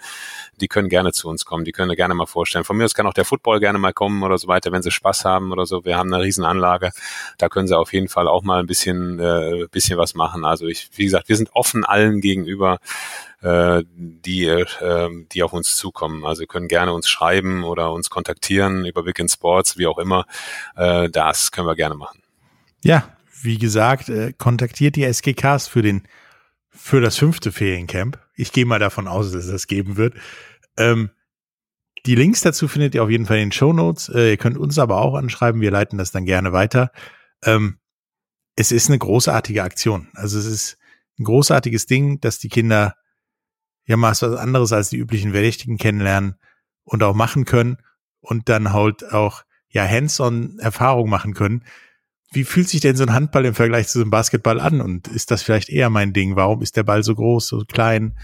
die 0.62 0.68
können 0.68 0.90
gerne 0.90 0.99
zu 1.12 1.30
uns 1.30 1.46
kommen, 1.46 1.66
die 1.66 1.72
können 1.72 1.96
gerne 1.96 2.14
mal 2.14 2.26
vorstellen. 2.26 2.64
Von 2.64 2.78
mir 2.78 2.86
aus 2.86 2.94
kann 2.94 3.08
auch 3.08 3.14
der 3.14 3.26
Football 3.26 3.60
gerne 3.60 3.80
mal 3.80 3.94
kommen 3.94 4.24
oder 4.24 4.38
so 4.38 4.48
weiter, 4.48 4.72
wenn 4.72 4.84
sie 4.84 4.92
Spaß 4.92 5.26
haben 5.26 5.52
oder 5.52 5.66
so. 5.66 5.86
Wir 5.86 5.98
haben 5.98 6.14
eine 6.14 6.24
Riesenanlage, 6.24 6.92
da 7.38 7.50
können 7.50 7.68
sie 7.68 7.78
auf 7.78 7.94
jeden 7.94 8.10
Fall 8.10 8.28
auch 8.28 8.44
mal 8.44 8.60
ein 8.60 8.68
bisschen, 8.68 9.20
äh, 9.20 9.68
bisschen 9.72 9.98
was 9.98 10.14
machen. 10.16 10.46
Also 10.46 10.68
ich, 10.68 10.90
wie 10.96 11.06
gesagt, 11.06 11.30
wir 11.30 11.36
sind 11.36 11.50
offen 11.54 11.86
allen 11.86 12.22
gegenüber, 12.22 12.80
äh, 13.42 13.84
die, 13.96 14.46
äh, 14.46 15.26
die 15.32 15.44
auf 15.44 15.54
uns 15.54 15.76
zukommen. 15.76 16.26
Also 16.26 16.46
können 16.46 16.68
gerne 16.68 16.94
uns 16.94 17.10
schreiben 17.10 17.64
oder 17.64 17.92
uns 17.92 18.10
kontaktieren 18.10 18.86
über 18.86 19.06
Weekend 19.06 19.32
Sports, 19.32 19.78
wie 19.78 19.88
auch 19.88 19.98
immer. 19.98 20.26
Äh, 20.76 21.10
das 21.10 21.52
können 21.52 21.68
wir 21.68 21.76
gerne 21.76 21.96
machen. 21.96 22.22
Ja, 22.84 23.10
wie 23.42 23.58
gesagt, 23.58 24.10
äh, 24.10 24.34
kontaktiert 24.38 24.96
die 24.96 25.04
SGKs 25.04 25.68
für 25.68 25.82
den 25.82 26.04
für 26.80 27.02
das 27.02 27.18
fünfte 27.18 27.52
Feriencamp. 27.52 28.18
Ich 28.36 28.52
gehe 28.52 28.66
mal 28.66 28.80
davon 28.80 29.08
aus, 29.08 29.32
dass 29.32 29.46
es 29.46 29.52
das 29.52 29.68
geben 29.68 29.98
wird. 29.98 30.14
Ähm, 30.78 31.12
die 32.06 32.16
Links 32.16 32.42
dazu 32.42 32.68
findet 32.68 32.96
ihr 32.96 33.04
auf 33.04 33.10
jeden 33.10 33.26
Fall 33.26 33.38
in 33.38 33.48
den 33.48 33.52
Show 33.52 33.74
Notes. 33.74 34.10
Äh, 34.10 34.32
ihr 34.32 34.38
könnt 34.38 34.58
uns 34.58 34.80
aber 34.80 35.02
auch 35.02 35.16
anschreiben. 35.16 35.62
Wir 35.62 35.72
leiten 35.72 35.98
das 35.98 36.12
dann 36.12 36.26
gerne 36.26 36.54
weiter. 36.54 36.92
Ähm, 37.44 37.80
es 38.56 38.72
ist 38.72 38.90
eine 38.90 38.98
großartige 38.98 39.64
Aktion. 39.64 40.10
Also 40.14 40.40
es 40.40 40.46
ist 40.46 40.78
ein 41.20 41.26
großartiges 41.26 41.86
Ding, 41.86 42.20
dass 42.22 42.40
die 42.40 42.50
Kinder 42.50 42.96
ja 43.86 43.98
mal 43.98 44.12
was 44.12 44.24
anderes 44.24 44.72
als 44.72 44.90
die 44.90 44.98
üblichen 44.98 45.32
Verdächtigen 45.32 45.78
kennenlernen 45.78 46.36
und 46.84 47.04
auch 47.04 47.16
machen 47.16 47.46
können 47.46 47.78
und 48.22 48.50
dann 48.50 48.74
halt 48.74 49.12
auch 49.12 49.44
ja 49.70 49.88
hands-on 49.88 50.60
Erfahrung 50.60 51.10
machen 51.10 51.34
können. 51.34 51.64
Wie 52.32 52.44
fühlt 52.44 52.70
sich 52.70 52.82
denn 52.82 52.96
so 52.96 53.04
ein 53.04 53.14
Handball 53.14 53.46
im 53.46 53.56
Vergleich 53.56 53.88
zu 53.88 54.00
so 54.00 54.04
einem 54.04 54.12
Basketball 54.12 54.60
an? 54.60 54.82
Und 54.82 55.08
ist 55.08 55.32
das 55.32 55.42
vielleicht 55.42 55.70
eher 55.70 55.90
mein 55.90 56.14
Ding? 56.14 56.36
Warum 56.36 56.62
ist 56.62 56.78
der 56.78 56.84
Ball 56.84 57.04
so 57.04 57.16
groß, 57.16 57.48
so 57.48 57.64
klein? 57.66 58.18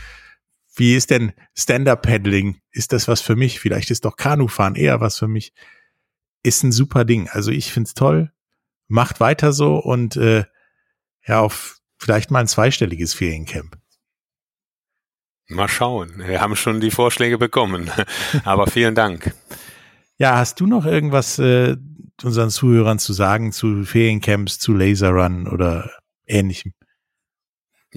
Wie 0.76 0.96
ist 0.96 1.10
denn 1.10 1.32
Stand-Up-Paddling? 1.56 2.60
Ist 2.72 2.92
das 2.92 3.08
was 3.08 3.22
für 3.22 3.36
mich? 3.36 3.60
Vielleicht 3.60 3.92
ist 3.92 4.06
doch 4.06 4.18
Kanufahren 4.18 4.76
eher 4.76 5.00
was 5.00 5.18
für 5.18 5.28
mich. 5.28 5.54
Ist 6.44 6.64
ein 6.64 6.72
super 6.72 7.06
Ding. 7.06 7.30
Also 7.30 7.52
ich 7.52 7.72
find's 7.72 7.94
toll. 7.94 8.32
Macht 8.88 9.20
weiter 9.20 9.54
so 9.54 9.78
und 9.78 10.18
äh, 10.18 10.44
ja, 11.26 11.40
auf 11.40 11.80
vielleicht 11.98 12.30
mal 12.30 12.40
ein 12.40 12.48
zweistelliges 12.48 13.14
Feriencamp. 13.14 13.78
Mal 15.48 15.70
schauen. 15.70 16.24
Wir 16.26 16.42
haben 16.42 16.56
schon 16.56 16.82
die 16.82 16.92
Vorschläge 16.92 17.38
bekommen. 17.38 17.90
Aber 18.44 18.68
vielen 18.68 18.96
Dank. 18.96 19.34
Ja, 20.18 20.38
hast 20.38 20.60
du 20.60 20.68
noch 20.68 20.86
irgendwas 20.86 21.40
äh, 21.40 21.78
unseren 22.24 22.50
Zuhörern 22.50 23.00
zu 23.00 23.14
sagen 23.14 23.52
zu 23.52 23.84
Feriencamps, 23.84 24.60
zu 24.60 24.74
Laserrun 24.74 25.48
oder 25.48 25.90
ähnlichem? 26.26 26.74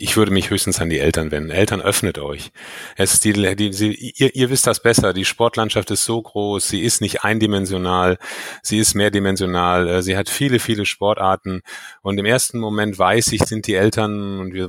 Ich 0.00 0.16
würde 0.16 0.32
mich 0.32 0.50
höchstens 0.50 0.80
an 0.80 0.88
die 0.88 0.98
Eltern 0.98 1.30
wenden. 1.30 1.50
Eltern, 1.50 1.80
öffnet 1.80 2.18
euch. 2.18 2.50
Es 2.96 3.14
ist 3.14 3.24
die, 3.24 3.32
die, 3.56 3.72
sie, 3.72 4.12
ihr, 4.16 4.34
ihr 4.34 4.50
wisst 4.50 4.66
das 4.66 4.80
besser. 4.80 5.12
Die 5.12 5.24
Sportlandschaft 5.24 5.90
ist 5.90 6.04
so 6.04 6.22
groß. 6.22 6.68
Sie 6.68 6.82
ist 6.82 7.00
nicht 7.00 7.24
eindimensional. 7.24 8.18
Sie 8.62 8.78
ist 8.78 8.94
mehrdimensional. 8.94 9.88
Äh, 9.88 10.02
sie 10.02 10.16
hat 10.16 10.28
viele, 10.28 10.60
viele 10.60 10.86
Sportarten. 10.86 11.62
Und 12.02 12.18
im 12.18 12.26
ersten 12.26 12.58
Moment 12.58 12.98
weiß 12.98 13.32
ich, 13.32 13.42
sind 13.42 13.66
die 13.66 13.74
Eltern, 13.74 14.38
und 14.38 14.54
wir, 14.54 14.68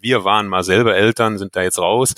wir 0.00 0.24
waren 0.24 0.48
mal 0.48 0.64
selber 0.64 0.94
Eltern, 0.94 1.38
sind 1.38 1.56
da 1.56 1.62
jetzt 1.62 1.78
raus 1.78 2.14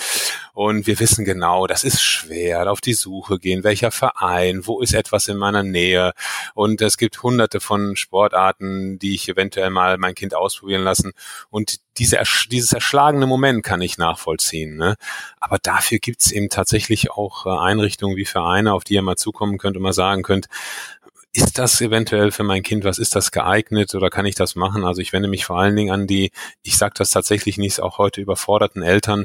und 0.59 0.89
wir 0.89 0.99
wissen 0.99 1.25
genau, 1.25 1.69
das 1.69 1.85
ist 1.85 2.03
schwer, 2.03 2.69
auf 2.73 2.81
die 2.81 2.95
Suche 2.95 3.39
gehen, 3.39 3.63
welcher 3.63 3.93
Verein, 3.93 4.67
wo 4.67 4.81
ist 4.81 4.93
etwas 4.93 5.29
in 5.29 5.37
meiner 5.37 5.63
Nähe 5.63 6.15
und 6.53 6.83
es 6.83 6.97
gibt 6.97 7.23
hunderte 7.23 7.61
von 7.61 7.95
Sportarten, 7.95 8.99
die 8.99 9.15
ich 9.15 9.29
eventuell 9.29 9.71
mal 9.71 9.99
mein 9.99 10.17
Kind 10.17 10.35
ausprobieren 10.35 10.83
lassen 10.83 11.13
und 11.49 11.79
diese, 11.99 12.19
dieses 12.51 12.73
erschlagene 12.73 13.27
Moment 13.27 13.65
kann 13.65 13.81
ich 13.81 13.99
nachvollziehen. 13.99 14.77
Ne? 14.77 14.97
Aber 15.41 15.59
dafür 15.59 15.99
gibt's 15.99 16.31
eben 16.31 16.49
tatsächlich 16.49 17.11
auch 17.11 17.47
äh, 17.47 17.51
Einrichtungen 17.51 18.17
wie 18.17 18.25
Vereine, 18.25 18.73
auf 18.73 18.85
die 18.85 18.95
ihr 18.95 19.03
mal 19.03 19.17
zukommen 19.17 19.59
könnt 19.59 19.77
und 19.77 19.83
mal 19.83 19.93
sagen 19.93 20.23
könnt, 20.23 20.49
ist 21.33 21.59
das 21.59 21.81
eventuell 21.81 22.31
für 22.31 22.43
mein 22.43 22.63
Kind, 22.63 22.85
was 22.85 22.99
ist 22.99 23.15
das 23.15 23.31
geeignet 23.31 23.95
oder 23.95 24.09
kann 24.09 24.25
ich 24.25 24.35
das 24.35 24.55
machen? 24.55 24.85
Also 24.85 25.03
ich 25.03 25.13
wende 25.13 25.29
mich 25.29 25.45
vor 25.45 25.59
allen 25.59 25.77
Dingen 25.77 25.93
an 25.93 26.07
die, 26.07 26.31
ich 26.63 26.79
sage 26.79 26.95
das 26.97 27.11
tatsächlich 27.11 27.59
nicht, 27.59 27.81
auch 27.81 27.99
heute 27.99 28.21
überforderten 28.21 28.83
Eltern, 28.83 29.25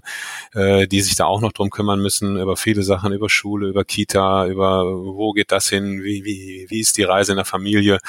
äh, 0.53 0.85
die 0.87 1.01
sich 1.01 1.15
da 1.15 1.25
auch 1.25 1.39
noch 1.39 1.53
drum 1.53 1.69
kümmern 1.69 2.01
müssen, 2.01 2.37
über 2.37 2.57
viele 2.57 2.83
Sachen, 2.83 3.13
über 3.13 3.29
Schule, 3.29 3.69
über 3.69 3.85
Kita, 3.85 4.47
über 4.47 4.83
wo 4.85 5.31
geht 5.31 5.51
das 5.51 5.69
hin, 5.69 6.03
wie, 6.03 6.25
wie, 6.25 6.65
wie 6.69 6.79
ist 6.81 6.97
die 6.97 7.03
Reise 7.03 7.31
in 7.31 7.37
der 7.37 7.45
Familie. 7.45 7.99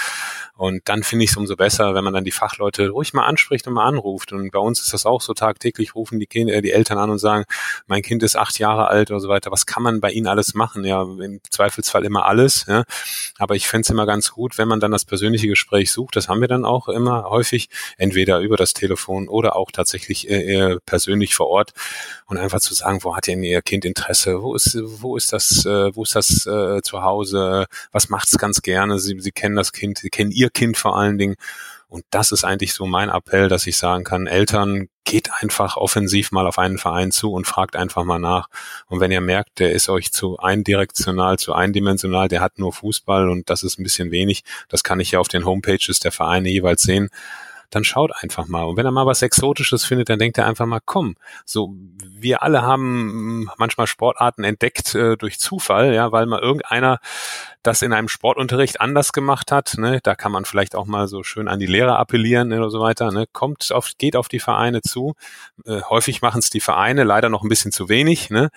Und 0.57 0.89
dann 0.89 1.03
finde 1.03 1.25
ich 1.25 1.33
es 1.33 1.37
umso 1.37 1.57
besser, 1.57 1.95
wenn 1.95 2.05
man 2.05 2.13
dann 2.13 2.25
die 2.25 2.31
Fachleute 2.31 2.89
ruhig 2.91 3.13
mal 3.13 3.27
anspricht 3.27 3.67
und 3.67 3.75
mal 3.75 3.87
anruft. 3.87 4.33
Und 4.33 4.53
bei 4.53 4.61
uns 4.61 4.81
ist 4.81 4.93
das 4.93 5.05
auch 5.05 5.21
so 5.21 5.35
tagtäglich, 5.35 5.97
rufen 5.97 6.21
die, 6.21 6.27
Kinder, 6.27 6.63
die 6.63 6.71
Eltern 6.71 6.99
an 6.99 7.11
und 7.11 7.19
sagen, 7.19 7.45
mein 7.87 8.03
Kind 8.03 8.23
ist 8.23 8.37
acht 8.37 8.59
Jahre 8.61 8.87
alt 8.87 9.11
oder 9.11 9.19
so 9.19 9.29
weiter, 9.29 9.51
was 9.51 9.67
kann 9.67 9.83
man 9.83 10.01
bei 10.01 10.13
ihnen 10.13 10.29
alles 10.29 10.55
machen? 10.55 10.85
Ja, 10.85 11.03
im 11.03 11.41
Zweifelsfall 11.51 12.05
immer 12.05 12.27
alles. 12.27 12.67
Ja. 12.69 12.85
Aber 13.39 13.57
ich 13.57 13.67
fände 13.67 13.84
es 13.85 13.91
immer 13.91 14.07
ganz 14.07 14.33
gut, 14.33 14.59
wenn 14.59 14.69
man 14.69 14.81
dann 14.81 14.91
das 14.91 15.05
persönliche 15.05 15.49
Gespräch 15.49 15.93
sucht. 15.93 16.17
Das 16.17 16.29
haben 16.29 16.41
wir 16.41 16.49
dann 16.49 16.65
auch 16.65 16.89
immer 16.89 17.31
häufig, 17.31 17.69
entweder 17.97 18.41
über 18.41 18.57
das 18.57 18.75
Telefon 18.75 19.29
oder 19.29 19.57
auch 19.57 19.71
tatsächlich 19.71 20.29
äh, 20.29 20.79
persönlich 20.87 21.35
vor 21.35 21.49
Ort 21.49 21.73
und 22.27 22.39
einfach 22.39 22.61
zu 22.61 22.75
sagen, 22.75 22.99
wo 23.03 23.17
hat 23.17 23.27
denn 23.27 23.43
Ihr 23.43 23.63
Kind 23.63 23.85
Interesse? 23.85 24.43
Wo 24.43 24.55
ist, 24.55 24.77
wo 24.83 25.17
ist 25.17 25.33
das, 25.33 25.65
äh, 25.67 25.95
wo 25.95 26.03
ist 26.03 26.17
das 26.17 26.47
äh, 26.47 26.83
zu 26.83 27.03
Hause? 27.03 27.67
Was 27.93 28.09
macht 28.09 28.29
es 28.29 28.39
ganz 28.39 28.63
gerne? 28.63 28.99
Sie, 28.99 29.21
Sie 29.21 29.33
kennen 29.33 29.57
das 29.57 29.73
Kind, 29.73 29.99
Sie 29.99 30.11
kennen 30.11 30.31
Ihr 30.31 30.51
Kind 30.51 30.77
vor 30.77 30.97
allen 30.97 31.19
Dingen. 31.19 31.37
Und 31.89 32.05
das 32.11 32.33
ist 32.33 32.45
eigentlich 32.45 32.75
so 32.75 32.87
mein 32.87 33.09
Appell, 33.09 33.49
dass 33.49 33.67
ich 33.67 33.77
sagen 33.77 34.05
kann, 34.05 34.27
Eltern, 34.27 34.89
geht 35.05 35.31
einfach 35.41 35.77
offensiv 35.77 36.33
mal 36.33 36.47
auf 36.47 36.59
einen 36.59 36.79
Verein 36.79 37.13
zu 37.13 37.33
und 37.33 37.47
fragt 37.47 37.77
einfach 37.77 38.05
mal 38.05 38.19
nach. 38.19 38.49
Und 38.87 39.01
wenn 39.01 39.11
ihr 39.11 39.21
merkt, 39.21 39.59
der 39.59 39.73
ist 39.73 39.89
euch 39.89 40.13
zu 40.13 40.39
eindirektional, 40.39 41.39
zu 41.39 41.53
eindimensional, 41.53 42.29
der 42.29 42.41
hat 42.41 42.59
nur 42.59 42.73
Fußball 42.73 43.29
und 43.29 43.51
das 43.51 43.63
ist 43.63 43.79
ein 43.79 43.83
bisschen 43.83 44.11
wenig, 44.11 44.45
das 44.69 44.83
kann 44.83 45.01
ich 45.01 45.11
ja 45.11 45.19
auf 45.19 45.29
den 45.29 45.45
Homepages 45.45 46.01
der 46.01 46.11
Vereine 46.11 46.49
jeweils 46.49 46.83
sehen, 46.83 47.11
dann 47.71 47.85
schaut 47.85 48.13
einfach 48.15 48.47
mal. 48.47 48.63
Und 48.63 48.77
wenn 48.77 48.87
er 48.87 48.93
mal 48.93 49.07
was 49.07 49.23
Exotisches 49.23 49.85
findet, 49.85 50.09
dann 50.09 50.19
denkt 50.19 50.39
er 50.39 50.47
einfach 50.47 50.67
mal, 50.67 50.81
komm, 50.85 51.17
so, 51.45 51.75
wir 52.03 52.43
alle 52.43 52.63
haben 52.63 53.51
manchmal 53.59 53.87
Sportarten 53.87 54.45
entdeckt 54.45 54.95
äh, 54.95 55.17
durch 55.17 55.39
Zufall, 55.39 55.93
ja, 55.93 56.13
weil 56.13 56.27
mal 56.27 56.41
irgendeiner 56.41 57.01
das 57.67 57.83
in 57.83 57.93
einem 57.93 58.09
Sportunterricht 58.09 58.81
anders 58.81 59.13
gemacht 59.13 59.51
hat, 59.51 59.75
ne, 59.79 60.01
da 60.03 60.15
kann 60.15 60.31
man 60.31 60.45
vielleicht 60.45 60.75
auch 60.75 60.87
mal 60.87 61.09
so 61.09 61.23
schön 61.23 61.49
an 61.49 61.59
die 61.59 61.67
Lehrer 61.67 61.99
appellieren 61.99 62.49
ne, 62.49 62.59
oder 62.59 62.71
so 62.71 62.81
weiter, 62.81 63.11
ne, 63.11 63.27
kommt 63.33 63.73
auf, 63.73 63.93
geht 63.99 64.17
auf 64.17 64.29
die 64.29 64.41
Vereine 64.41 64.83
zu. 64.83 65.15
Äh, 65.65 65.81
häufig 65.83 66.23
machen 66.23 66.39
es 66.39 66.51
die 66.51 66.61
Vereine, 66.61 67.05
leider 67.05 67.29
noch 67.29 67.43
ein 67.43 67.49
bisschen 67.49 67.73
zu 67.73 67.89
wenig, 67.89 68.31
ne, 68.31 68.51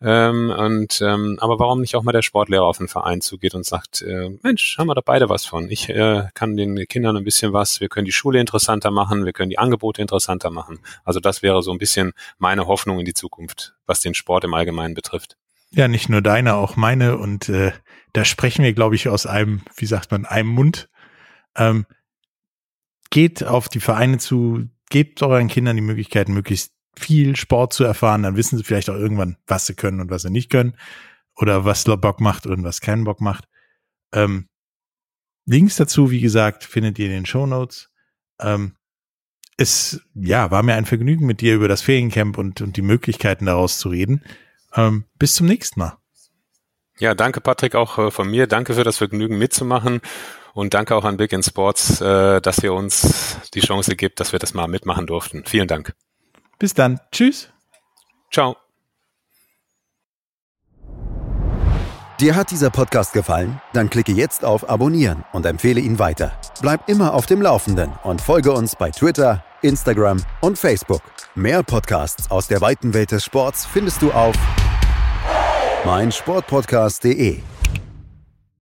ähm, 0.00 0.50
und 0.50 1.00
ähm, 1.00 1.38
aber 1.40 1.58
warum 1.58 1.80
nicht 1.80 1.94
auch 1.94 2.02
mal 2.02 2.12
der 2.12 2.22
Sportlehrer 2.22 2.64
auf 2.64 2.78
den 2.78 2.88
Verein 2.88 3.20
zugeht 3.20 3.54
und 3.54 3.64
sagt, 3.64 4.02
äh, 4.02 4.30
Mensch, 4.42 4.76
haben 4.76 4.88
wir 4.88 4.94
da 4.94 5.02
beide 5.04 5.28
was 5.28 5.44
von. 5.44 5.70
Ich 5.70 5.88
äh, 5.88 6.24
kann 6.34 6.56
den 6.56 6.76
Kindern 6.88 7.16
ein 7.16 7.24
bisschen 7.24 7.52
was, 7.52 7.80
wir 7.80 7.88
können 7.88 8.04
die 8.04 8.12
Schule 8.12 8.40
interessanter 8.40 8.90
machen, 8.90 9.24
wir 9.24 9.32
können 9.32 9.50
die 9.50 9.58
Angebote 9.58 10.02
interessanter 10.02 10.50
machen. 10.50 10.80
Also 11.04 11.20
das 11.20 11.42
wäre 11.42 11.62
so 11.62 11.70
ein 11.70 11.78
bisschen 11.78 12.12
meine 12.38 12.66
Hoffnung 12.66 12.98
in 12.98 13.04
die 13.04 13.14
Zukunft, 13.14 13.74
was 13.86 14.00
den 14.00 14.14
Sport 14.14 14.44
im 14.44 14.54
Allgemeinen 14.54 14.94
betrifft. 14.94 15.36
Ja, 15.74 15.88
nicht 15.88 16.10
nur 16.10 16.20
deine, 16.20 16.54
auch 16.54 16.76
meine. 16.76 17.16
Und 17.16 17.48
äh, 17.48 17.72
da 18.12 18.24
sprechen 18.24 18.64
wir, 18.64 18.72
glaube 18.72 18.94
ich, 18.94 19.08
aus 19.08 19.26
einem, 19.26 19.62
wie 19.76 19.86
sagt 19.86 20.10
man, 20.10 20.26
einem 20.26 20.48
Mund. 20.48 20.88
Ähm, 21.56 21.86
geht 23.10 23.44
auf 23.44 23.68
die 23.68 23.80
Vereine 23.80 24.18
zu, 24.18 24.68
gebt 24.90 25.22
euren 25.22 25.48
Kindern 25.48 25.76
die 25.76 25.82
Möglichkeit, 25.82 26.28
möglichst 26.28 26.72
viel 26.96 27.36
Sport 27.36 27.72
zu 27.72 27.84
erfahren, 27.84 28.22
dann 28.22 28.36
wissen 28.36 28.58
sie 28.58 28.64
vielleicht 28.64 28.90
auch 28.90 28.96
irgendwann, 28.96 29.36
was 29.46 29.66
sie 29.66 29.74
können 29.74 30.00
und 30.00 30.10
was 30.10 30.22
sie 30.22 30.30
nicht 30.30 30.50
können 30.50 30.76
oder 31.36 31.64
was 31.64 31.84
Bock 31.84 32.20
macht 32.20 32.46
und 32.46 32.64
was 32.64 32.80
keinen 32.80 33.04
Bock 33.04 33.20
macht. 33.20 33.48
Ähm, 34.12 34.48
Links 35.44 35.76
dazu, 35.76 36.10
wie 36.10 36.20
gesagt, 36.20 36.64
findet 36.64 36.98
ihr 36.98 37.06
in 37.06 37.12
den 37.12 37.26
Show 37.26 37.46
Notes. 37.46 37.90
Ähm, 38.40 38.76
es 39.56 40.00
ja 40.14 40.50
war 40.50 40.62
mir 40.62 40.74
ein 40.74 40.86
Vergnügen, 40.86 41.26
mit 41.26 41.40
dir 41.40 41.54
über 41.54 41.68
das 41.68 41.82
Feriencamp 41.82 42.38
und, 42.38 42.60
und 42.60 42.76
die 42.76 42.82
Möglichkeiten 42.82 43.46
daraus 43.46 43.78
zu 43.78 43.88
reden. 43.88 44.22
Ähm, 44.74 45.04
bis 45.18 45.34
zum 45.34 45.46
nächsten 45.46 45.80
Mal. 45.80 45.98
Ja, 46.98 47.14
danke 47.14 47.40
Patrick 47.40 47.74
auch 47.74 47.98
äh, 47.98 48.10
von 48.10 48.30
mir. 48.30 48.46
Danke 48.46 48.74
für 48.74 48.84
das 48.84 48.98
Vergnügen 48.98 49.38
mitzumachen 49.38 50.00
und 50.54 50.74
danke 50.74 50.94
auch 50.94 51.04
an 51.04 51.16
Big 51.16 51.32
in 51.32 51.42
Sports, 51.42 52.00
äh, 52.00 52.40
dass 52.40 52.58
ihr 52.62 52.72
uns 52.72 53.38
die 53.54 53.60
Chance 53.60 53.96
gibt, 53.96 54.20
dass 54.20 54.32
wir 54.32 54.38
das 54.38 54.54
mal 54.54 54.68
mitmachen 54.68 55.06
durften. 55.06 55.44
Vielen 55.46 55.68
Dank. 55.68 55.94
Bis 56.58 56.74
dann. 56.74 57.00
Tschüss. 57.10 57.48
Ciao. 58.30 58.56
Dir 62.20 62.36
hat 62.36 62.52
dieser 62.52 62.70
Podcast 62.70 63.12
gefallen? 63.14 63.60
Dann 63.72 63.90
klicke 63.90 64.12
jetzt 64.12 64.44
auf 64.44 64.70
Abonnieren 64.70 65.24
und 65.32 65.44
empfehle 65.44 65.80
ihn 65.80 65.98
weiter. 65.98 66.38
Bleib 66.60 66.88
immer 66.88 67.14
auf 67.14 67.26
dem 67.26 67.42
Laufenden 67.42 67.90
und 68.04 68.20
folge 68.20 68.52
uns 68.52 68.76
bei 68.76 68.90
Twitter, 68.90 69.44
Instagram 69.62 70.22
und 70.40 70.56
Facebook. 70.56 71.02
Mehr 71.34 71.64
Podcasts 71.64 72.30
aus 72.30 72.46
der 72.46 72.60
weiten 72.60 72.94
Welt 72.94 73.10
des 73.10 73.24
Sports 73.24 73.66
findest 73.66 74.02
du 74.02 74.12
auf 74.12 74.36
meinsportpodcast.de 75.84 77.42